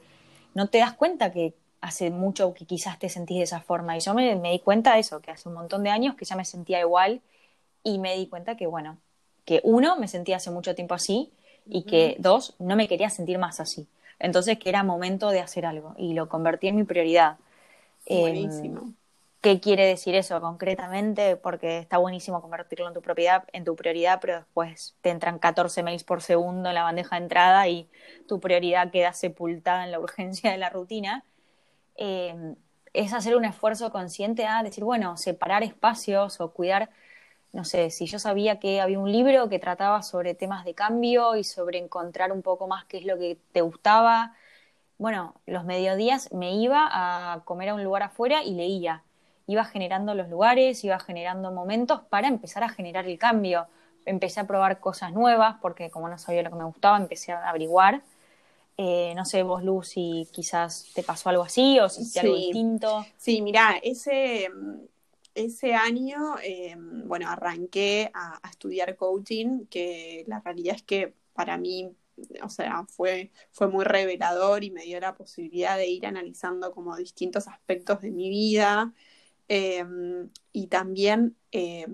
no 0.54 0.68
te 0.68 0.78
das 0.78 0.94
cuenta 0.94 1.32
que 1.32 1.54
hace 1.80 2.10
mucho 2.10 2.54
que 2.54 2.64
quizás 2.66 2.98
te 2.98 3.08
sentís 3.08 3.38
de 3.38 3.44
esa 3.44 3.60
forma. 3.60 3.96
Y 3.96 4.00
yo 4.00 4.14
me, 4.14 4.34
me 4.36 4.52
di 4.52 4.58
cuenta 4.58 4.94
de 4.94 5.00
eso, 5.00 5.20
que 5.20 5.30
hace 5.30 5.48
un 5.48 5.54
montón 5.54 5.82
de 5.84 5.90
años 5.90 6.14
que 6.16 6.24
ya 6.24 6.36
me 6.36 6.44
sentía 6.44 6.80
igual 6.80 7.20
y 7.82 7.98
me 7.98 8.16
di 8.16 8.26
cuenta 8.26 8.56
que, 8.56 8.66
bueno, 8.66 8.98
que 9.44 9.60
uno, 9.64 9.96
me 9.96 10.08
sentía 10.08 10.36
hace 10.36 10.50
mucho 10.50 10.74
tiempo 10.74 10.94
así 10.94 11.32
y 11.66 11.82
que 11.82 12.16
dos, 12.18 12.54
no 12.58 12.76
me 12.76 12.88
quería 12.88 13.10
sentir 13.10 13.38
más 13.38 13.60
así. 13.60 13.86
Entonces 14.18 14.58
que 14.58 14.68
era 14.68 14.82
momento 14.82 15.30
de 15.30 15.40
hacer 15.40 15.64
algo 15.64 15.94
y 15.96 16.14
lo 16.14 16.28
convertí 16.28 16.68
en 16.68 16.76
mi 16.76 16.84
prioridad. 16.84 17.38
Buenísimo. 18.08 18.92
¿Qué 19.40 19.60
quiere 19.60 19.86
decir 19.86 20.16
eso 20.16 20.40
concretamente? 20.40 21.36
Porque 21.36 21.78
está 21.78 21.98
buenísimo 21.98 22.42
convertirlo 22.42 22.88
en 22.88 22.94
tu 22.94 23.02
propiedad, 23.02 23.44
en 23.52 23.64
tu 23.64 23.76
prioridad, 23.76 24.18
pero 24.20 24.38
después 24.38 24.96
te 25.00 25.10
entran 25.10 25.38
14 25.38 25.82
mails 25.84 26.02
por 26.02 26.22
segundo 26.22 26.70
en 26.70 26.74
la 26.74 26.82
bandeja 26.82 27.16
de 27.16 27.22
entrada 27.22 27.68
y 27.68 27.88
tu 28.26 28.40
prioridad 28.40 28.90
queda 28.90 29.12
sepultada 29.12 29.84
en 29.84 29.92
la 29.92 30.00
urgencia 30.00 30.50
de 30.50 30.58
la 30.58 30.70
rutina. 30.70 31.24
Eh, 31.98 32.54
es 32.94 33.12
hacer 33.12 33.36
un 33.36 33.44
esfuerzo 33.44 33.92
consciente 33.92 34.46
a 34.46 34.62
decir, 34.62 34.84
bueno, 34.84 35.18
separar 35.18 35.62
espacios 35.62 36.40
o 36.40 36.52
cuidar 36.52 36.90
no 37.52 37.64
sé, 37.64 37.90
si 37.90 38.06
yo 38.06 38.18
sabía 38.18 38.58
que 38.60 38.80
había 38.80 38.98
un 38.98 39.10
libro 39.10 39.48
que 39.48 39.58
trataba 39.58 40.02
sobre 40.02 40.34
temas 40.34 40.64
de 40.64 40.74
cambio 40.74 41.36
y 41.36 41.44
sobre 41.44 41.78
encontrar 41.78 42.30
un 42.32 42.42
poco 42.42 42.68
más 42.68 42.84
qué 42.84 42.98
es 42.98 43.04
lo 43.06 43.18
que 43.18 43.38
te 43.52 43.62
gustaba, 43.62 44.34
bueno, 44.98 45.34
los 45.46 45.64
mediodías 45.64 46.32
me 46.32 46.54
iba 46.56 46.88
a 46.90 47.40
comer 47.44 47.70
a 47.70 47.74
un 47.74 47.84
lugar 47.84 48.02
afuera 48.02 48.42
y 48.44 48.54
leía. 48.54 49.04
Iba 49.46 49.64
generando 49.64 50.14
los 50.14 50.28
lugares, 50.28 50.84
iba 50.84 50.98
generando 50.98 51.52
momentos 51.52 52.02
para 52.02 52.28
empezar 52.28 52.64
a 52.64 52.68
generar 52.68 53.06
el 53.06 53.18
cambio. 53.18 53.66
Empecé 54.06 54.40
a 54.40 54.46
probar 54.46 54.80
cosas 54.80 55.12
nuevas 55.12 55.56
porque 55.62 55.90
como 55.90 56.08
no 56.08 56.18
sabía 56.18 56.42
lo 56.42 56.50
que 56.50 56.56
me 56.56 56.64
gustaba, 56.64 56.98
empecé 56.98 57.32
a 57.32 57.48
averiguar. 57.48 58.02
Eh, 58.78 59.12
no 59.16 59.24
sé, 59.24 59.42
vos, 59.42 59.62
Luz, 59.62 59.88
si 59.88 60.26
quizás 60.32 60.86
te 60.94 61.02
pasó 61.02 61.28
algo 61.28 61.42
así 61.42 61.78
o 61.80 61.88
si 61.88 62.18
algo 62.18 62.36
distinto. 62.36 63.04
Sí, 63.18 63.42
mira, 63.42 63.78
ese 63.82 64.48
ese 65.38 65.74
año, 65.74 66.36
eh, 66.42 66.74
bueno, 66.76 67.28
arranqué 67.28 68.10
a, 68.12 68.40
estudiar 68.50 68.96
coaching, 68.96 69.66
que 69.66 70.24
la 70.26 70.40
realidad 70.40 70.74
es 70.76 70.82
que 70.82 71.14
para 71.32 71.56
mí, 71.58 71.92
o 72.42 72.48
sea, 72.48 72.84
fue, 72.88 73.30
fue 73.52 73.68
muy 73.68 73.84
revelador 73.84 74.64
y 74.64 74.70
me 74.70 74.82
dio 74.82 74.98
la 74.98 75.14
posibilidad 75.14 75.76
de 75.76 75.86
ir 75.88 76.06
analizando 76.06 76.72
como 76.72 76.96
distintos 76.96 77.46
aspectos 77.46 78.00
de 78.00 78.10
mi 78.10 78.28
vida. 78.28 78.92
Eh, 79.48 79.84
y 80.52 80.66
también 80.66 81.36
eh, 81.52 81.86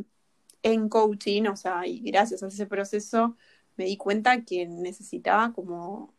en 0.63 0.89
coaching, 0.89 1.45
o 1.45 1.57
sea, 1.57 1.87
y 1.87 2.01
gracias 2.01 2.43
a 2.43 2.49
ese 2.49 2.67
proceso, 2.67 3.37
me 3.77 3.85
di 3.85 3.97
cuenta 3.99 4.45
que 4.45 4.67
necesitaba 4.67 5.53
como 5.53 6.15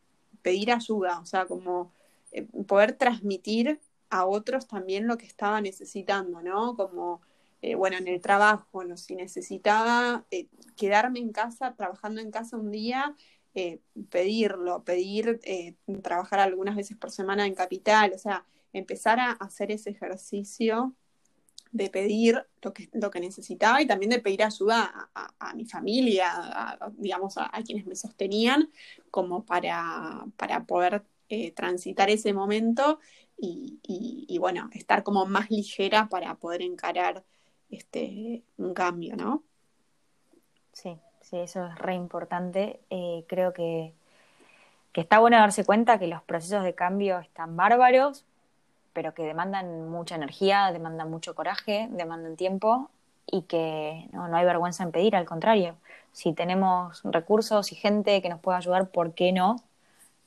pedir 0.46 0.72
ayuda, 0.72 1.20
o 1.20 1.26
sea, 1.26 1.48
como 1.48 1.92
poder 2.68 2.94
transmitir 2.94 3.80
a 4.12 4.28
otros 4.28 4.68
también 4.68 5.08
lo 5.08 5.18
que 5.18 5.26
estaba 5.26 5.60
necesitando, 5.60 6.44
¿no? 6.44 6.76
Como, 6.76 7.22
eh, 7.64 7.74
bueno, 7.74 7.98
en 7.98 8.08
el 8.08 8.22
trabajo, 8.22 8.84
¿no? 8.84 8.96
Si 8.96 9.16
necesitaba 9.16 10.24
eh, 10.30 10.48
quedarme 10.78 11.18
en 11.18 11.32
casa, 11.32 11.74
trabajando 11.76 12.22
en 12.22 12.30
casa 12.30 12.58
un 12.58 12.70
día, 12.70 13.16
eh, 13.56 13.80
pedirlo, 14.12 14.84
pedir 14.84 15.40
trabajar 16.04 16.40
algunas 16.40 16.76
veces 16.76 16.96
por 16.96 17.10
semana 17.10 17.48
en 17.48 17.56
capital, 17.56 18.12
o 18.14 18.20
sea, 18.20 18.46
empezar 18.72 19.20
a 19.20 19.32
hacer 19.32 19.72
ese 19.72 19.90
ejercicio 19.90 20.94
de 21.72 21.90
pedir 21.90 22.46
lo 22.62 22.74
que, 22.74 22.90
lo 22.94 23.12
que 23.12 23.20
necesitaba 23.20 23.82
y 23.82 23.88
también 23.88 24.12
de 24.12 24.20
pedir 24.20 24.44
ayuda 24.44 25.10
a, 25.14 25.54
mi 25.56 25.66
familia, 25.66 26.78
digamos, 26.94 27.38
a, 27.38 27.50
quienes 27.66 27.86
me 27.86 27.96
sostenían, 27.96 28.70
como 29.12 29.46
para, 29.46 30.26
para 30.38 30.64
poder 30.66 31.04
transitar 31.56 32.10
ese 32.10 32.34
momento 32.34 33.00
y, 33.38 34.38
bueno, 34.40 34.70
estar 34.74 35.04
como 35.04 35.26
más 35.26 35.50
ligera 35.52 36.08
para 36.08 36.36
poder 36.36 36.62
encarar 36.62 37.24
este, 37.70 38.44
un 38.58 38.74
cambio, 38.74 39.16
¿no? 39.16 39.44
Sí, 40.72 40.98
sí, 41.22 41.38
eso 41.38 41.66
es 41.66 41.76
re 41.78 41.96
importante. 41.96 42.80
Eh, 42.90 43.26
creo 43.28 43.54
que, 43.54 43.94
que 44.92 45.02
está 45.02 45.20
bueno 45.20 45.38
darse 45.38 45.66
cuenta 45.66 46.00
que 46.00 46.08
los 46.08 46.22
procesos 46.24 46.64
de 46.64 46.76
cambio 46.76 47.20
están 47.20 47.56
bárbaros, 47.56 48.26
pero 48.96 49.14
que 49.14 49.24
demandan 49.24 49.90
mucha 49.90 50.16
energía, 50.16 50.72
demandan 50.72 51.12
mucho 51.12 51.36
coraje, 51.36 51.90
demandan 51.92 52.38
tiempo 52.38 52.90
y 53.28 53.42
que 53.42 54.08
no, 54.14 54.30
no 54.30 54.38
hay 54.38 54.46
vergüenza 54.46 54.84
en 54.84 54.92
pedir, 54.92 55.16
al 55.16 55.26
contrario. 55.26 55.76
Si 56.14 56.32
tenemos 56.32 57.02
recursos 57.04 57.74
y 57.74 57.76
gente 57.76 58.22
que 58.22 58.30
nos 58.30 58.40
pueda 58.40 58.58
ayudar, 58.58 58.90
¿por 58.90 59.14
qué 59.14 59.34
no? 59.34 59.58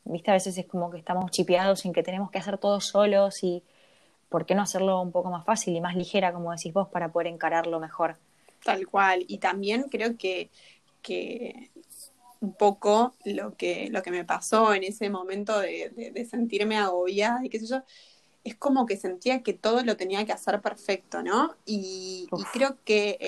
¿Viste? 0.05 0.31
A 0.31 0.35
veces 0.35 0.59
es 0.59 0.67
como 0.67 0.91
que 0.91 0.99
estamos 0.99 1.31
chipeados 1.31 1.87
en 1.87 1.95
que 1.95 2.03
tenemos 2.03 2.31
que 2.31 2.39
hacer 2.39 2.59
todo 2.59 2.81
solos 2.81 3.43
y 3.43 3.63
¿por 4.29 4.45
qué 4.45 4.55
no 4.55 4.63
hacerlo 4.63 5.01
un 5.01 5.13
poco 5.13 5.31
más 5.31 5.47
fácil 5.47 5.75
y 5.75 5.81
más 5.81 5.97
ligera, 5.97 6.33
como 6.35 6.53
decís 6.53 6.75
vos, 6.75 6.89
para 6.89 7.11
poder 7.11 7.29
encararlo 7.29 7.81
mejor? 7.81 8.17
Tal 8.63 8.87
cual. 8.87 9.25
Y 9.29 9.39
también 9.39 9.85
creo 9.85 10.19
que, 10.19 10.51
un 12.41 12.53
poco 12.53 13.15
lo 13.25 13.57
que, 13.57 13.89
lo 13.91 14.03
que 14.03 14.11
me 14.11 14.27
pasó 14.27 14.75
en 14.75 14.85
ese 14.85 15.09
momento 15.09 15.59
de, 15.59 16.27
sentirme 16.31 16.77
agobiada 16.77 17.45
y 17.45 17.49
qué 17.49 17.61
sé 17.61 17.67
yo, 17.67 17.83
es 18.45 18.57
como 18.57 18.87
que 18.87 18.97
sentía 18.97 19.43
que 19.43 19.53
todo 19.53 19.83
lo 19.83 19.97
tenía 19.97 20.25
que 20.25 20.33
hacer 20.33 20.61
perfecto, 20.61 21.23
¿no? 21.23 21.57
Y, 21.67 22.29
creo 22.53 22.79
que 22.85 23.19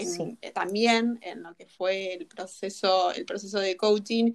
también 0.55 1.19
en 1.23 1.43
lo 1.43 1.55
que 1.55 1.67
fue 1.67 2.15
el 2.15 2.27
proceso, 2.27 3.13
el 3.13 3.25
proceso 3.27 3.59
de 3.59 3.77
coaching, 3.77 4.33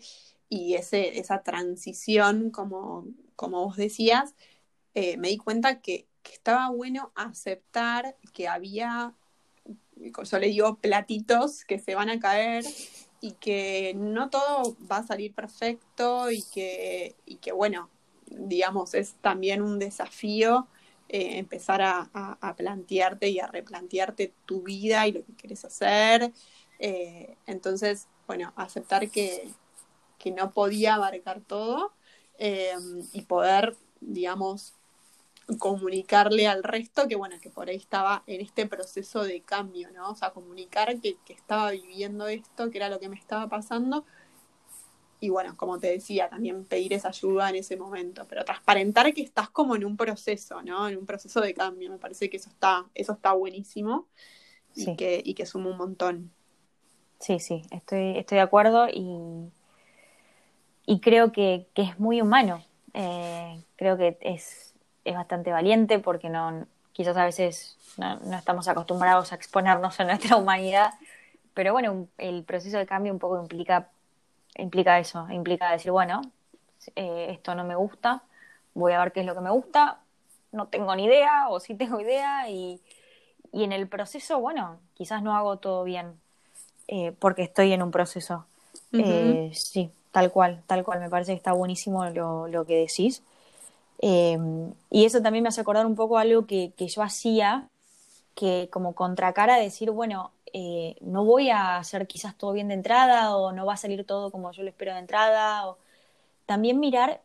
y 0.49 0.75
ese, 0.75 1.17
esa 1.19 1.41
transición, 1.43 2.51
como, 2.51 3.07
como 3.35 3.65
vos 3.65 3.77
decías, 3.77 4.35
eh, 4.93 5.17
me 5.17 5.29
di 5.29 5.37
cuenta 5.37 5.81
que, 5.81 6.07
estaba 6.33 6.71
bueno 6.71 7.11
aceptar 7.13 8.17
que 8.33 8.47
había, 8.47 9.13
yo 9.95 10.39
le 10.39 10.47
digo, 10.47 10.77
platitos 10.77 11.63
que 11.65 11.77
se 11.77 11.93
van 11.93 12.09
a 12.09 12.19
caer 12.19 12.65
y 13.21 13.33
que 13.33 13.93
no 13.95 14.31
todo 14.31 14.75
va 14.91 14.97
a 14.97 15.07
salir 15.07 15.35
perfecto 15.35 16.31
y 16.31 16.41
que, 16.51 17.15
y 17.27 17.35
que 17.35 17.51
bueno, 17.51 17.91
digamos, 18.27 18.93
es 18.93 19.15
también 19.21 19.61
un 19.61 19.79
desafío 19.79 20.67
eh, 21.09 21.37
empezar 21.37 21.81
a, 21.81 22.55
plantearte 22.57 23.29
y 23.29 23.39
a 23.39 23.47
replantearte 23.47 24.33
tu 24.45 24.63
vida 24.63 25.07
y 25.07 25.11
lo 25.11 25.25
que 25.25 25.33
quieres 25.33 25.63
hacer. 25.65 26.31
Eh, 26.79 27.37
entonces, 27.45 28.07
bueno, 28.27 28.53
aceptar 28.55 29.09
que, 29.09 29.47
que 30.17 30.31
no 30.31 30.51
podía 30.51 30.95
abarcar 30.95 31.41
todo 31.41 31.93
eh, 32.39 32.73
y 33.13 33.21
poder, 33.21 33.75
digamos, 34.01 34.73
comunicarle 35.59 36.47
al 36.47 36.63
resto 36.63 37.07
que, 37.07 37.15
bueno, 37.15 37.35
que 37.39 37.49
por 37.49 37.69
ahí 37.69 37.75
estaba 37.75 38.23
en 38.25 38.41
este 38.41 38.65
proceso 38.65 39.23
de 39.23 39.41
cambio, 39.41 39.91
¿no? 39.91 40.09
O 40.09 40.15
sea, 40.15 40.31
comunicar 40.31 40.99
que, 40.99 41.17
estaba 41.27 41.71
viviendo 41.71 42.27
esto, 42.27 42.71
que 42.71 42.77
era 42.77 42.89
lo 42.89 42.99
que 42.99 43.09
me 43.09 43.15
estaba 43.15 43.47
pasando. 43.47 44.05
Y 45.19 45.29
bueno, 45.29 45.55
como 45.57 45.79
te 45.79 45.87
decía, 45.87 46.29
también 46.29 46.65
pedir 46.65 46.93
esa 46.93 47.09
ayuda 47.09 47.49
en 47.49 47.55
ese 47.55 47.77
momento, 47.77 48.25
pero 48.27 48.43
transparentar 48.43 49.13
que 49.13 49.21
estás 49.21 49.49
como 49.49 49.75
en 49.75 49.85
un 49.85 49.97
proceso, 49.97 50.61
¿no? 50.61 50.87
En 50.87 50.97
un 50.97 51.05
proceso 51.05 51.41
de 51.41 51.53
cambio. 51.53 51.89
Me 51.89 51.97
parece 51.97 52.29
que 52.29 52.37
eso 52.37 52.49
está, 52.49 52.85
eso 52.93 53.13
está 53.13 53.33
buenísimo 53.33 54.07
y, 54.75 54.95
que, 54.95 55.21
y 55.23 55.33
que 55.33 55.45
suma 55.45 55.69
un 55.69 55.77
montón. 55.77 56.31
Sí, 57.19 57.39
sí, 57.39 57.63
estoy, 57.71 58.17
estoy 58.17 58.37
de 58.37 58.41
acuerdo 58.41 58.87
y 58.89 59.49
y 60.85 60.99
creo 60.99 61.31
que, 61.31 61.67
que 61.73 61.81
es 61.81 61.99
muy 61.99 62.21
humano. 62.21 62.63
Eh, 62.93 63.61
creo 63.75 63.97
que 63.97 64.17
es, 64.21 64.73
es 65.03 65.15
bastante 65.15 65.51
valiente 65.51 65.99
porque 65.99 66.29
no, 66.29 66.65
quizás 66.93 67.17
a 67.17 67.25
veces 67.25 67.77
no, 67.97 68.17
no, 68.19 68.37
estamos 68.37 68.67
acostumbrados 68.67 69.31
a 69.31 69.35
exponernos 69.35 69.99
a 69.99 70.03
nuestra 70.05 70.37
humanidad, 70.37 70.93
pero 71.53 71.73
bueno, 71.73 72.07
el 72.17 72.43
proceso 72.43 72.77
de 72.77 72.85
cambio 72.85 73.11
un 73.13 73.19
poco 73.19 73.41
implica, 73.41 73.89
implica 74.57 74.99
eso, 74.99 75.27
implica 75.29 75.71
decir, 75.71 75.91
bueno, 75.91 76.21
eh, 76.95 77.27
esto 77.31 77.55
no 77.55 77.63
me 77.63 77.75
gusta, 77.75 78.23
voy 78.73 78.93
a 78.93 78.99
ver 78.99 79.11
qué 79.11 79.21
es 79.21 79.25
lo 79.25 79.35
que 79.35 79.41
me 79.41 79.51
gusta, 79.51 79.99
no 80.51 80.67
tengo 80.67 80.95
ni 80.95 81.05
idea 81.05 81.49
o 81.49 81.59
sí 81.59 81.75
tengo 81.75 81.99
idea 81.99 82.49
y, 82.49 82.79
y 83.51 83.63
en 83.63 83.71
el 83.71 83.87
proceso, 83.87 84.39
bueno, 84.39 84.79
quizás 84.95 85.21
no 85.23 85.35
hago 85.35 85.57
todo 85.57 85.83
bien 85.83 86.19
eh, 86.87 87.13
porque 87.19 87.43
estoy 87.43 87.73
en 87.73 87.81
un 87.81 87.91
proceso. 87.91 88.45
sí, 89.53 89.91
Tal 90.11 90.31
cual, 90.31 90.63
tal 90.65 90.85
cual, 90.85 91.01
me 91.01 91.09
parece 91.09 91.33
que 91.33 91.37
está 91.37 91.51
buenísimo 91.51 92.05
lo, 92.05 92.47
lo 92.47 92.65
que 92.65 92.77
decís. 92.77 93.21
Eh, 93.99 94.37
y 94.89 95.05
eso 95.05 95.21
también 95.21 95.43
me 95.43 95.49
hace 95.49 95.61
acordar 95.61 95.85
un 95.85 95.95
poco 95.95 96.17
algo 96.17 96.45
que, 96.45 96.71
que 96.77 96.87
yo 96.87 97.01
hacía, 97.01 97.67
que 98.35 98.69
como 98.71 98.93
contracara 98.93 99.57
decir, 99.57 99.91
bueno, 99.91 100.31
eh, 100.57 100.95
no 101.01 101.25
voy 101.25 101.49
a 101.49 101.75
hacer 101.75 102.07
quizás 102.07 102.37
todo 102.37 102.53
bien 102.53 102.69
de 102.69 102.75
entrada 102.75 103.35
o 103.35 103.51
no 103.51 103.65
va 103.65 103.73
a 103.73 103.77
salir 103.77 104.05
todo 104.05 104.31
como 104.31 104.53
yo 104.53 104.63
lo 104.63 104.69
espero 104.69 104.93
de 104.93 104.99
entrada. 104.99 105.67
O... 105.67 105.77
También 106.45 106.79
mirar 106.79 107.21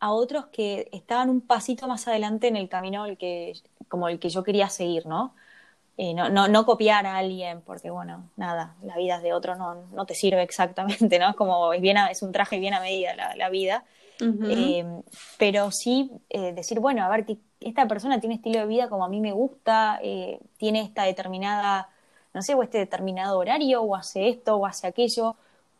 a 0.00 0.12
otros 0.12 0.48
que 0.48 0.86
estaban 0.92 1.30
un 1.30 1.40
pasito 1.40 1.88
más 1.88 2.06
adelante 2.08 2.46
en 2.46 2.56
el 2.56 2.68
camino 2.68 3.06
el 3.06 3.16
que, 3.16 3.54
como 3.88 4.10
el 4.10 4.18
que 4.18 4.28
yo 4.28 4.44
quería 4.44 4.68
seguir, 4.68 5.06
¿no? 5.06 5.34
Eh, 5.96 6.12
no, 6.12 6.28
no, 6.28 6.46
no, 6.46 6.66
copiar 6.66 7.06
a 7.06 7.16
alguien, 7.16 7.62
porque 7.62 7.88
bueno, 7.88 8.28
nada, 8.36 8.76
la 8.82 8.98
vida 8.98 9.16
es 9.16 9.22
de 9.22 9.32
otro 9.32 9.56
no, 9.56 9.86
no 9.92 10.04
te 10.04 10.14
sirve 10.14 10.42
exactamente, 10.42 11.18
¿no? 11.18 11.30
Es 11.30 11.36
como, 11.36 11.72
es, 11.72 11.80
bien 11.80 11.96
es 12.10 12.22
un 12.22 12.32
traje 12.32 12.58
bien 12.58 12.74
a 12.74 12.80
medida 12.80 13.16
la, 13.16 13.34
la 13.34 13.48
vida. 13.48 13.84
Eh, 14.20 14.84
pero 15.38 15.70
sí 15.70 16.10
eh, 16.28 16.52
decir, 16.52 16.80
bueno, 16.80 17.02
a 17.02 17.08
ver, 17.08 17.24
esta 17.60 17.88
persona 17.88 18.20
tiene 18.20 18.34
estilo 18.34 18.58
de 18.58 18.66
vida 18.66 18.90
como 18.90 19.06
a 19.06 19.08
mí 19.08 19.20
me 19.20 19.32
gusta, 19.32 20.00
tiene 20.58 20.82
esta 20.82 21.04
determinada, 21.04 21.88
no 22.38 22.42
sé, 22.42 22.54
o 22.54 22.62
este 22.62 22.78
determinado 22.78 23.36
horario, 23.36 23.82
o 23.82 23.96
hace 23.96 24.28
esto, 24.28 24.54
o 24.54 24.64
hace 24.64 24.86
aquello, 24.86 25.34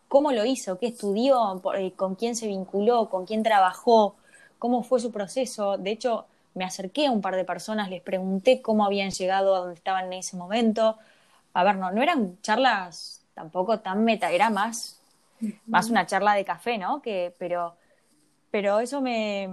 cómo 0.08 0.32
lo 0.32 0.44
hizo, 0.44 0.76
qué 0.76 0.88
estudió, 0.88 1.62
con 1.94 2.16
quién 2.16 2.34
se 2.34 2.48
vinculó, 2.48 3.08
con 3.08 3.26
quién 3.26 3.44
trabajó, 3.44 4.16
cómo 4.58 4.82
fue 4.82 4.98
su 4.98 5.12
proceso. 5.12 5.78
De 5.78 5.92
hecho, 5.92 6.26
me 6.54 6.64
acerqué 6.64 7.06
a 7.06 7.12
un 7.12 7.20
par 7.20 7.36
de 7.36 7.44
personas, 7.44 7.90
les 7.90 8.02
pregunté 8.02 8.60
cómo 8.60 8.84
habían 8.84 9.12
llegado 9.12 9.54
a 9.54 9.60
donde 9.60 9.76
estaban 9.76 10.06
en 10.06 10.14
ese 10.14 10.36
momento. 10.36 10.96
A 11.52 11.62
ver, 11.62 11.76
no, 11.76 11.92
no 11.92 12.02
eran 12.02 12.40
charlas 12.42 13.22
tampoco 13.34 13.78
tan 13.78 14.02
meta, 14.02 14.32
era 14.32 14.50
más, 14.50 15.00
más 15.66 15.90
una 15.90 16.06
charla 16.06 16.34
de 16.34 16.44
café, 16.44 16.76
¿no? 16.76 17.00
Que, 17.00 17.32
pero, 17.38 17.76
pero 18.50 18.80
eso 18.80 19.00
me, 19.00 19.48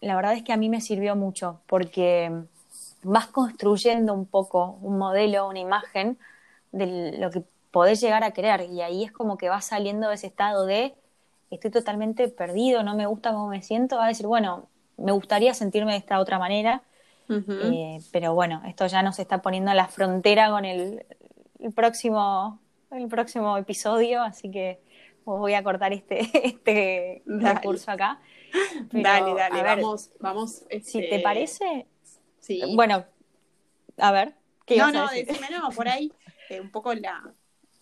la 0.00 0.16
verdad 0.16 0.32
es 0.32 0.42
que 0.42 0.54
a 0.54 0.56
mí 0.56 0.70
me 0.70 0.80
sirvió 0.80 1.14
mucho 1.14 1.60
porque 1.66 2.32
vas 3.02 3.26
construyendo 3.26 4.14
un 4.14 4.24
poco 4.24 4.78
un 4.80 4.96
modelo, 4.96 5.46
una 5.46 5.58
imagen 5.58 6.16
de 6.72 7.16
lo 7.18 7.30
que 7.30 7.42
podés 7.70 8.00
llegar 8.00 8.24
a 8.24 8.32
querer 8.32 8.62
y 8.70 8.80
ahí 8.82 9.04
es 9.04 9.12
como 9.12 9.38
que 9.38 9.48
vas 9.48 9.66
saliendo 9.66 10.08
de 10.08 10.14
ese 10.14 10.26
estado 10.26 10.66
de 10.66 10.94
estoy 11.50 11.70
totalmente 11.70 12.28
perdido, 12.28 12.82
no 12.82 12.94
me 12.94 13.06
gusta 13.06 13.32
cómo 13.32 13.48
me 13.48 13.62
siento, 13.62 13.96
va 13.96 14.06
a 14.06 14.08
decir, 14.08 14.26
bueno, 14.26 14.68
me 14.96 15.12
gustaría 15.12 15.54
sentirme 15.54 15.92
de 15.92 15.98
esta 15.98 16.20
otra 16.20 16.38
manera, 16.38 16.82
eh, 17.28 17.98
pero 18.10 18.34
bueno, 18.34 18.62
esto 18.66 18.86
ya 18.86 19.02
nos 19.02 19.18
está 19.18 19.42
poniendo 19.42 19.70
a 19.70 19.74
la 19.74 19.88
frontera 19.88 20.50
con 20.50 20.64
el, 20.64 21.04
próximo, 21.74 22.60
el 22.90 23.08
próximo 23.08 23.56
episodio, 23.56 24.22
así 24.22 24.50
que 24.50 24.80
voy 25.24 25.54
a 25.54 25.62
cortar 25.62 25.92
este, 25.92 26.20
este 26.46 27.22
recurso 27.26 27.90
acá. 27.90 28.20
dale, 28.90 29.34
dale, 29.34 29.62
vamos, 29.62 30.10
vamos. 30.20 30.64
Si 30.82 30.98
te 30.98 31.04
este, 31.04 31.20
parece, 31.20 31.86
sí. 32.40 32.62
bueno, 32.74 33.04
a 33.98 34.12
ver. 34.12 34.34
¿qué 34.64 34.76
no, 34.76 34.92
no, 34.92 35.08
decime, 35.08 35.48
no, 35.50 35.70
por 35.70 35.88
ahí 35.88 36.12
eh, 36.48 36.60
un 36.60 36.70
poco 36.70 36.94
la, 36.94 37.34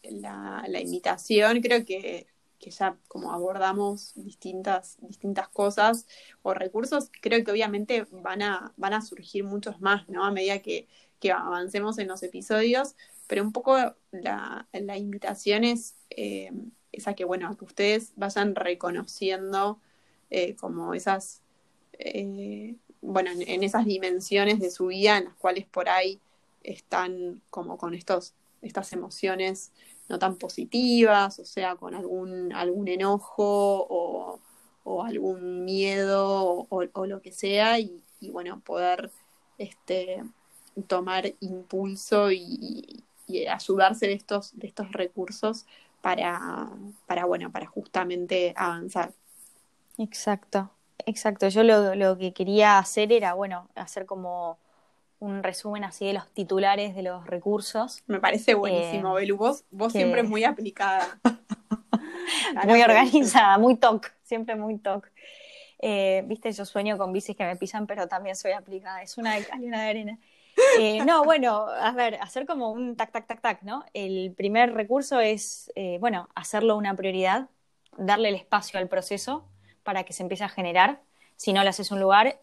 la, 0.03 0.65
la 0.69 0.81
invitación, 0.81 1.61
creo 1.61 1.85
que 1.85 2.27
que 2.59 2.71
ya 2.71 2.97
como 3.09 3.33
abordamos 3.33 4.13
distintas, 4.17 4.97
distintas 5.01 5.49
cosas 5.49 6.07
o 6.43 6.55
recursos, 6.55 7.11
creo 7.21 7.45
que 7.45 7.51
obviamente 7.51 8.07
van 8.11 8.43
a, 8.43 8.73
van 8.77 8.95
a 8.95 9.03
surgir 9.03 9.45
muchos 9.45 9.81
más, 9.81 10.09
¿no? 10.09 10.25
A 10.25 10.31
medida 10.31 10.61
que, 10.61 10.89
avancemos 11.35 11.99
en 11.99 12.07
los 12.07 12.23
episodios, 12.23 12.95
pero 13.27 13.43
un 13.43 13.51
poco 13.51 13.77
la, 14.13 14.69
la 14.73 14.97
invitación 14.97 15.65
es, 15.65 15.97
eh, 16.11 16.53
a 17.05 17.15
que, 17.15 17.25
bueno, 17.25 17.57
que 17.57 17.65
ustedes 17.65 18.13
vayan 18.15 18.55
reconociendo 18.55 19.81
eh, 20.31 20.55
como 20.55 20.95
esas, 20.95 21.43
bueno, 23.01 23.31
en, 23.33 23.63
esas 23.65 23.87
dimensiones 23.87 24.61
de 24.61 24.71
su 24.71 24.87
vida 24.87 25.19
en 25.19 25.25
las 25.25 25.35
cuales 25.35 25.67
por 25.67 25.89
ahí 25.89 26.21
están 26.63 27.43
como 27.51 27.77
con 27.77 27.95
estos, 27.95 28.35
estas 28.67 28.93
emociones 28.93 29.73
no 30.09 30.19
tan 30.19 30.37
positivas, 30.37 31.39
o 31.39 31.45
sea, 31.45 31.77
con 31.77 31.95
algún, 31.95 32.53
algún 32.53 32.89
enojo 32.89 33.87
o, 33.89 34.41
algún 35.05 35.65
miedo 35.65 36.67
o, 36.69 37.07
lo 37.07 37.21
que 37.21 37.33
sea, 37.33 37.79
y, 37.81 38.03
bueno, 38.31 38.61
poder 38.61 39.11
este, 39.59 40.23
tomar 40.87 41.33
impulso 41.41 42.31
y, 42.31 43.03
ayudarse 43.51 44.07
de 44.07 44.13
estos, 44.13 44.57
de 44.57 44.69
estos 44.69 44.93
recursos 44.93 45.67
para, 46.01 46.71
para, 47.07 47.25
bueno, 47.25 47.51
para 47.51 47.67
justamente 47.67 48.55
avanzar. 48.57 49.13
Exacto, 49.99 50.71
exacto. 51.07 51.49
Yo 51.49 51.65
lo, 51.65 51.97
lo 51.97 52.17
que 52.17 52.33
quería 52.33 52.79
hacer 52.79 53.11
era, 53.11 53.35
bueno, 53.35 53.69
hacer 53.75 54.07
como 54.07 54.59
un 55.19 55.43
resumen 55.43 55.85
así 55.85 56.07
de 56.07 56.13
los 56.13 56.29
titulares 56.29 56.95
de 56.95 57.03
los 57.03 57.27
recursos. 57.27 58.03
Me 58.07 58.21
parece 58.21 58.55
buenísimo, 58.55 59.17
eh, 59.19 59.23
Belu. 59.23 59.37
Vos, 59.37 59.93
siempre 59.93 60.23
muy 60.23 60.45
aplicada. 60.45 61.19
muy 62.67 62.83
organizada, 62.83 63.59
muy 63.59 63.77
toc, 63.77 64.13
siempre 64.23 64.57
muy 64.57 64.79
toc. 64.79 65.11
Eh, 65.79 66.23
viste, 66.27 66.53
yo 66.53 66.65
sueño 66.65 66.99
con 66.99 67.13
bicis 67.13 67.37
que 67.37 67.45
me 67.45 67.57
pisan, 67.57 67.87
pero 67.87 68.09
también 68.09 68.37
soy 68.37 68.53
aplicada. 68.53 69.03
Es 69.03 69.19
una 69.19 69.35
de 69.35 69.47
una 69.61 69.83
de 69.83 69.89
arena. 69.89 70.19
Eh, 70.79 71.05
no, 71.05 71.25
bueno, 71.25 71.67
a 71.69 71.93
ver, 71.93 72.15
hacer 72.17 72.47
como 72.47 72.71
un 72.71 72.97
tac, 72.97 73.13
tac, 73.13 73.27
tac, 73.27 73.41
tac, 73.41 73.63
¿no? 73.63 73.85
El 73.93 74.33
primer 74.35 74.73
recurso 74.73 75.21
es, 75.21 75.71
bueno, 76.01 76.29
hacerlo 76.35 76.77
una 76.77 76.95
prioridad, 76.95 77.49
darle 77.99 78.31
el 78.31 78.35
espacio 78.35 78.81
al 78.81 78.89
proceso 78.89 79.47
para 79.83 80.05
que 80.05 80.13
se 80.13 80.23
empiece 80.23 80.45
a 80.45 80.49
generar. 80.49 81.03
Si 81.37 81.53
no 81.53 81.63
le 81.63 81.69
haces 81.69 81.91
un 81.91 82.01
lugar, 82.01 82.41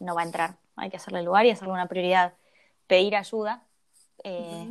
no 0.00 0.14
va 0.14 0.22
a 0.22 0.24
entrar 0.24 0.56
hay 0.78 0.90
que 0.90 0.96
hacerle 0.96 1.22
lugar 1.22 1.46
y 1.46 1.50
hacerle 1.50 1.72
una 1.72 1.88
prioridad. 1.88 2.34
Pedir 2.86 3.16
ayuda, 3.16 3.64
eh, 4.24 4.70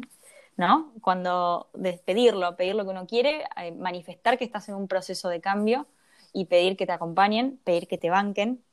¿no? 0.56 0.94
Cuando 1.02 1.70
despedirlo, 1.74 2.56
pedir 2.56 2.76
lo 2.76 2.84
que 2.84 2.90
uno 2.92 3.08
quiere, 3.08 3.46
eh, 3.58 3.72
manifestar 3.72 4.38
que 4.38 4.46
estás 4.46 4.68
en 4.70 4.76
un 4.76 4.88
proceso 4.88 5.30
de 5.30 5.42
cambio 5.42 5.88
y 6.34 6.46
pedir 6.46 6.78
que 6.78 6.86
te 6.86 6.92
acompañen, 6.92 7.60
pedir 7.64 7.88
que 7.88 7.98
te 7.98 8.10
banquen, 8.10 8.64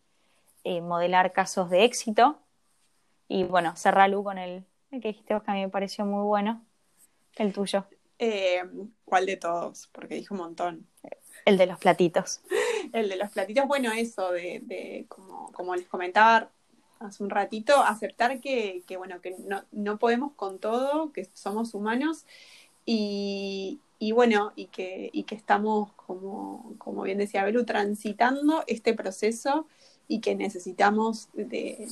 eh, 0.65 0.81
modelar 0.81 1.33
casos 1.33 1.71
de 1.71 1.85
éxito 1.85 2.39
y 3.29 3.45
bueno, 3.45 3.77
cerrarlo 3.77 4.25
con 4.25 4.39
el, 4.39 4.65
el, 4.91 5.01
que 5.01 5.09
dijiste 5.09 5.35
vos 5.35 5.43
que 5.43 5.51
a 5.51 5.55
mí 5.55 5.61
me 5.61 5.69
pareció 5.69 6.05
muy 6.07 6.25
bueno, 6.25 6.65
el 7.37 7.53
tuyo. 7.53 7.87
¿Cuál 9.05 9.27
de 9.27 9.37
todos? 9.37 9.89
Porque 9.93 10.15
dije 10.15 10.33
un 10.33 10.39
montón. 10.39 10.87
El 11.45 11.59
de 11.59 11.67
los 11.67 11.79
platitos. 11.79 12.41
El 12.93 13.09
de 13.09 13.17
los 13.17 13.31
platitos, 13.31 13.67
bueno, 13.67 13.91
eso 13.93 14.31
de, 14.31 14.61
de 14.63 15.07
como, 15.09 15.51
como 15.53 15.75
les 15.75 15.87
comentaba 15.87 16.51
hace 17.01 17.23
un 17.23 17.31
ratito, 17.31 17.83
aceptar 17.83 18.41
que, 18.41 18.83
que 18.87 18.97
bueno, 18.97 19.21
que 19.21 19.37
no, 19.39 19.63
no, 19.73 19.99
podemos 19.99 20.33
con 20.35 20.59
todo, 20.59 21.13
que 21.13 21.29
somos 21.35 21.75
humanos 21.75 22.25
y, 22.87 23.81
y 23.99 24.13
bueno, 24.13 24.53
y 24.57 24.67
que, 24.67 25.11
y 25.13 25.25
que 25.25 25.35
estamos, 25.35 25.93
como, 25.93 26.75
como 26.79 27.03
bien 27.03 27.19
decía 27.19 27.45
Belu, 27.45 27.65
transitando 27.65 28.65
este 28.67 28.95
proceso 28.95 29.67
y 30.09 30.21
que 30.21 30.35
necesitamos 30.35 31.29
de, 31.33 31.89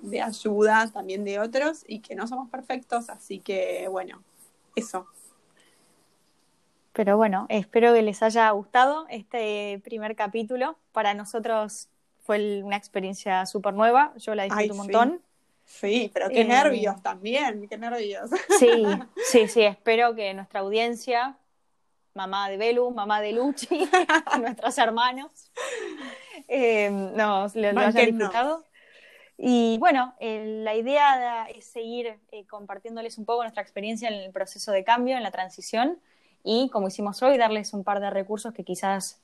de 0.00 0.22
ayuda 0.22 0.90
también 0.92 1.24
de 1.24 1.40
otros 1.40 1.84
y 1.86 2.00
que 2.00 2.14
no 2.14 2.26
somos 2.26 2.48
perfectos, 2.50 3.10
así 3.10 3.40
que 3.40 3.88
bueno, 3.88 4.22
eso. 4.74 5.06
Pero 6.92 7.16
bueno, 7.16 7.46
espero 7.48 7.94
que 7.94 8.02
les 8.02 8.22
haya 8.24 8.50
gustado 8.50 9.06
este 9.08 9.80
primer 9.84 10.16
capítulo. 10.16 10.76
Para 10.90 11.14
nosotros 11.14 11.88
fue 12.28 12.62
una 12.62 12.76
experiencia 12.76 13.46
súper 13.46 13.72
nueva, 13.72 14.12
yo 14.18 14.34
la 14.34 14.42
disfruté 14.42 14.70
un 14.72 14.76
montón. 14.76 15.22
Sí, 15.64 16.10
pero 16.12 16.28
qué 16.28 16.42
eh, 16.42 16.44
nervios 16.44 17.02
también, 17.02 17.66
qué 17.66 17.78
nervios. 17.78 18.28
Sí, 18.58 18.84
sí, 19.32 19.48
sí, 19.48 19.62
espero 19.62 20.14
que 20.14 20.34
nuestra 20.34 20.60
audiencia, 20.60 21.38
mamá 22.12 22.50
de 22.50 22.58
Belu, 22.58 22.90
mamá 22.90 23.22
de 23.22 23.32
Luchi, 23.32 23.88
nuestros 24.42 24.76
hermanos, 24.76 25.50
eh, 26.48 26.90
nos 26.90 27.56
lo, 27.56 27.68
hayan 27.68 27.94
disfrutado. 27.94 28.62
Y 29.38 29.78
bueno, 29.78 30.14
eh, 30.20 30.60
la 30.62 30.74
idea 30.74 31.46
es 31.48 31.64
seguir 31.64 32.18
compartiéndoles 32.50 33.16
un 33.16 33.24
poco 33.24 33.42
nuestra 33.42 33.62
experiencia 33.62 34.10
en 34.10 34.16
el 34.16 34.32
proceso 34.32 34.70
de 34.70 34.84
cambio, 34.84 35.16
en 35.16 35.22
la 35.22 35.30
transición, 35.30 35.98
y 36.44 36.68
como 36.68 36.88
hicimos 36.88 37.22
hoy, 37.22 37.38
darles 37.38 37.72
un 37.72 37.84
par 37.84 38.00
de 38.00 38.10
recursos 38.10 38.52
que 38.52 38.64
quizás 38.64 39.18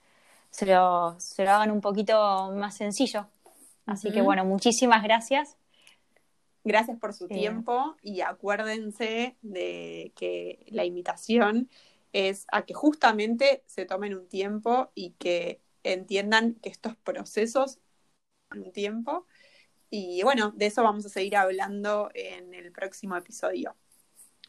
se 0.55 0.67
lo, 0.67 1.17
se 1.19 1.45
lo 1.45 1.51
hagan 1.51 1.73
un 1.73 1.81
poquito 1.81 2.53
más 2.55 2.77
sencillo. 2.77 3.27
Así 3.87 4.13
que 4.13 4.23
bueno, 4.23 4.45
muchísimas 4.45 5.03
gracias. 5.03 5.57
Gracias 6.63 6.97
por 6.97 7.13
su 7.13 7.27
tiempo 7.27 7.97
y 8.03 8.21
acuérdense 8.21 9.37
de 9.43 10.13
que 10.15 10.65
la 10.69 10.85
invitación 10.85 11.69
es 12.13 12.47
a 12.53 12.63
que 12.63 12.73
justamente 12.73 13.65
se 13.67 13.85
tomen 13.85 14.15
un 14.15 14.29
tiempo 14.29 14.93
y 14.95 15.11
que 15.19 15.61
entiendan 15.83 16.55
que 16.63 16.69
estos 16.69 16.95
procesos 16.97 17.81
un 18.55 18.73
tiempo. 18.73 19.27
Y 19.91 20.23
bueno, 20.23 20.53
de 20.53 20.67
eso 20.67 20.85
vamos 20.85 21.05
a 21.05 21.09
seguir 21.09 21.37
hablando 21.37 22.11
en 22.15 22.55
el 22.55 22.71
próximo 22.71 23.17
episodio. 23.17 23.75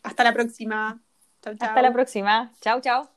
Hasta 0.04 0.24
la 0.24 0.34
próxima. 0.34 1.02
Hasta 1.44 1.82
la 1.82 1.92
próxima. 1.92 2.54
Chao, 2.62 2.80
chao. 2.80 3.15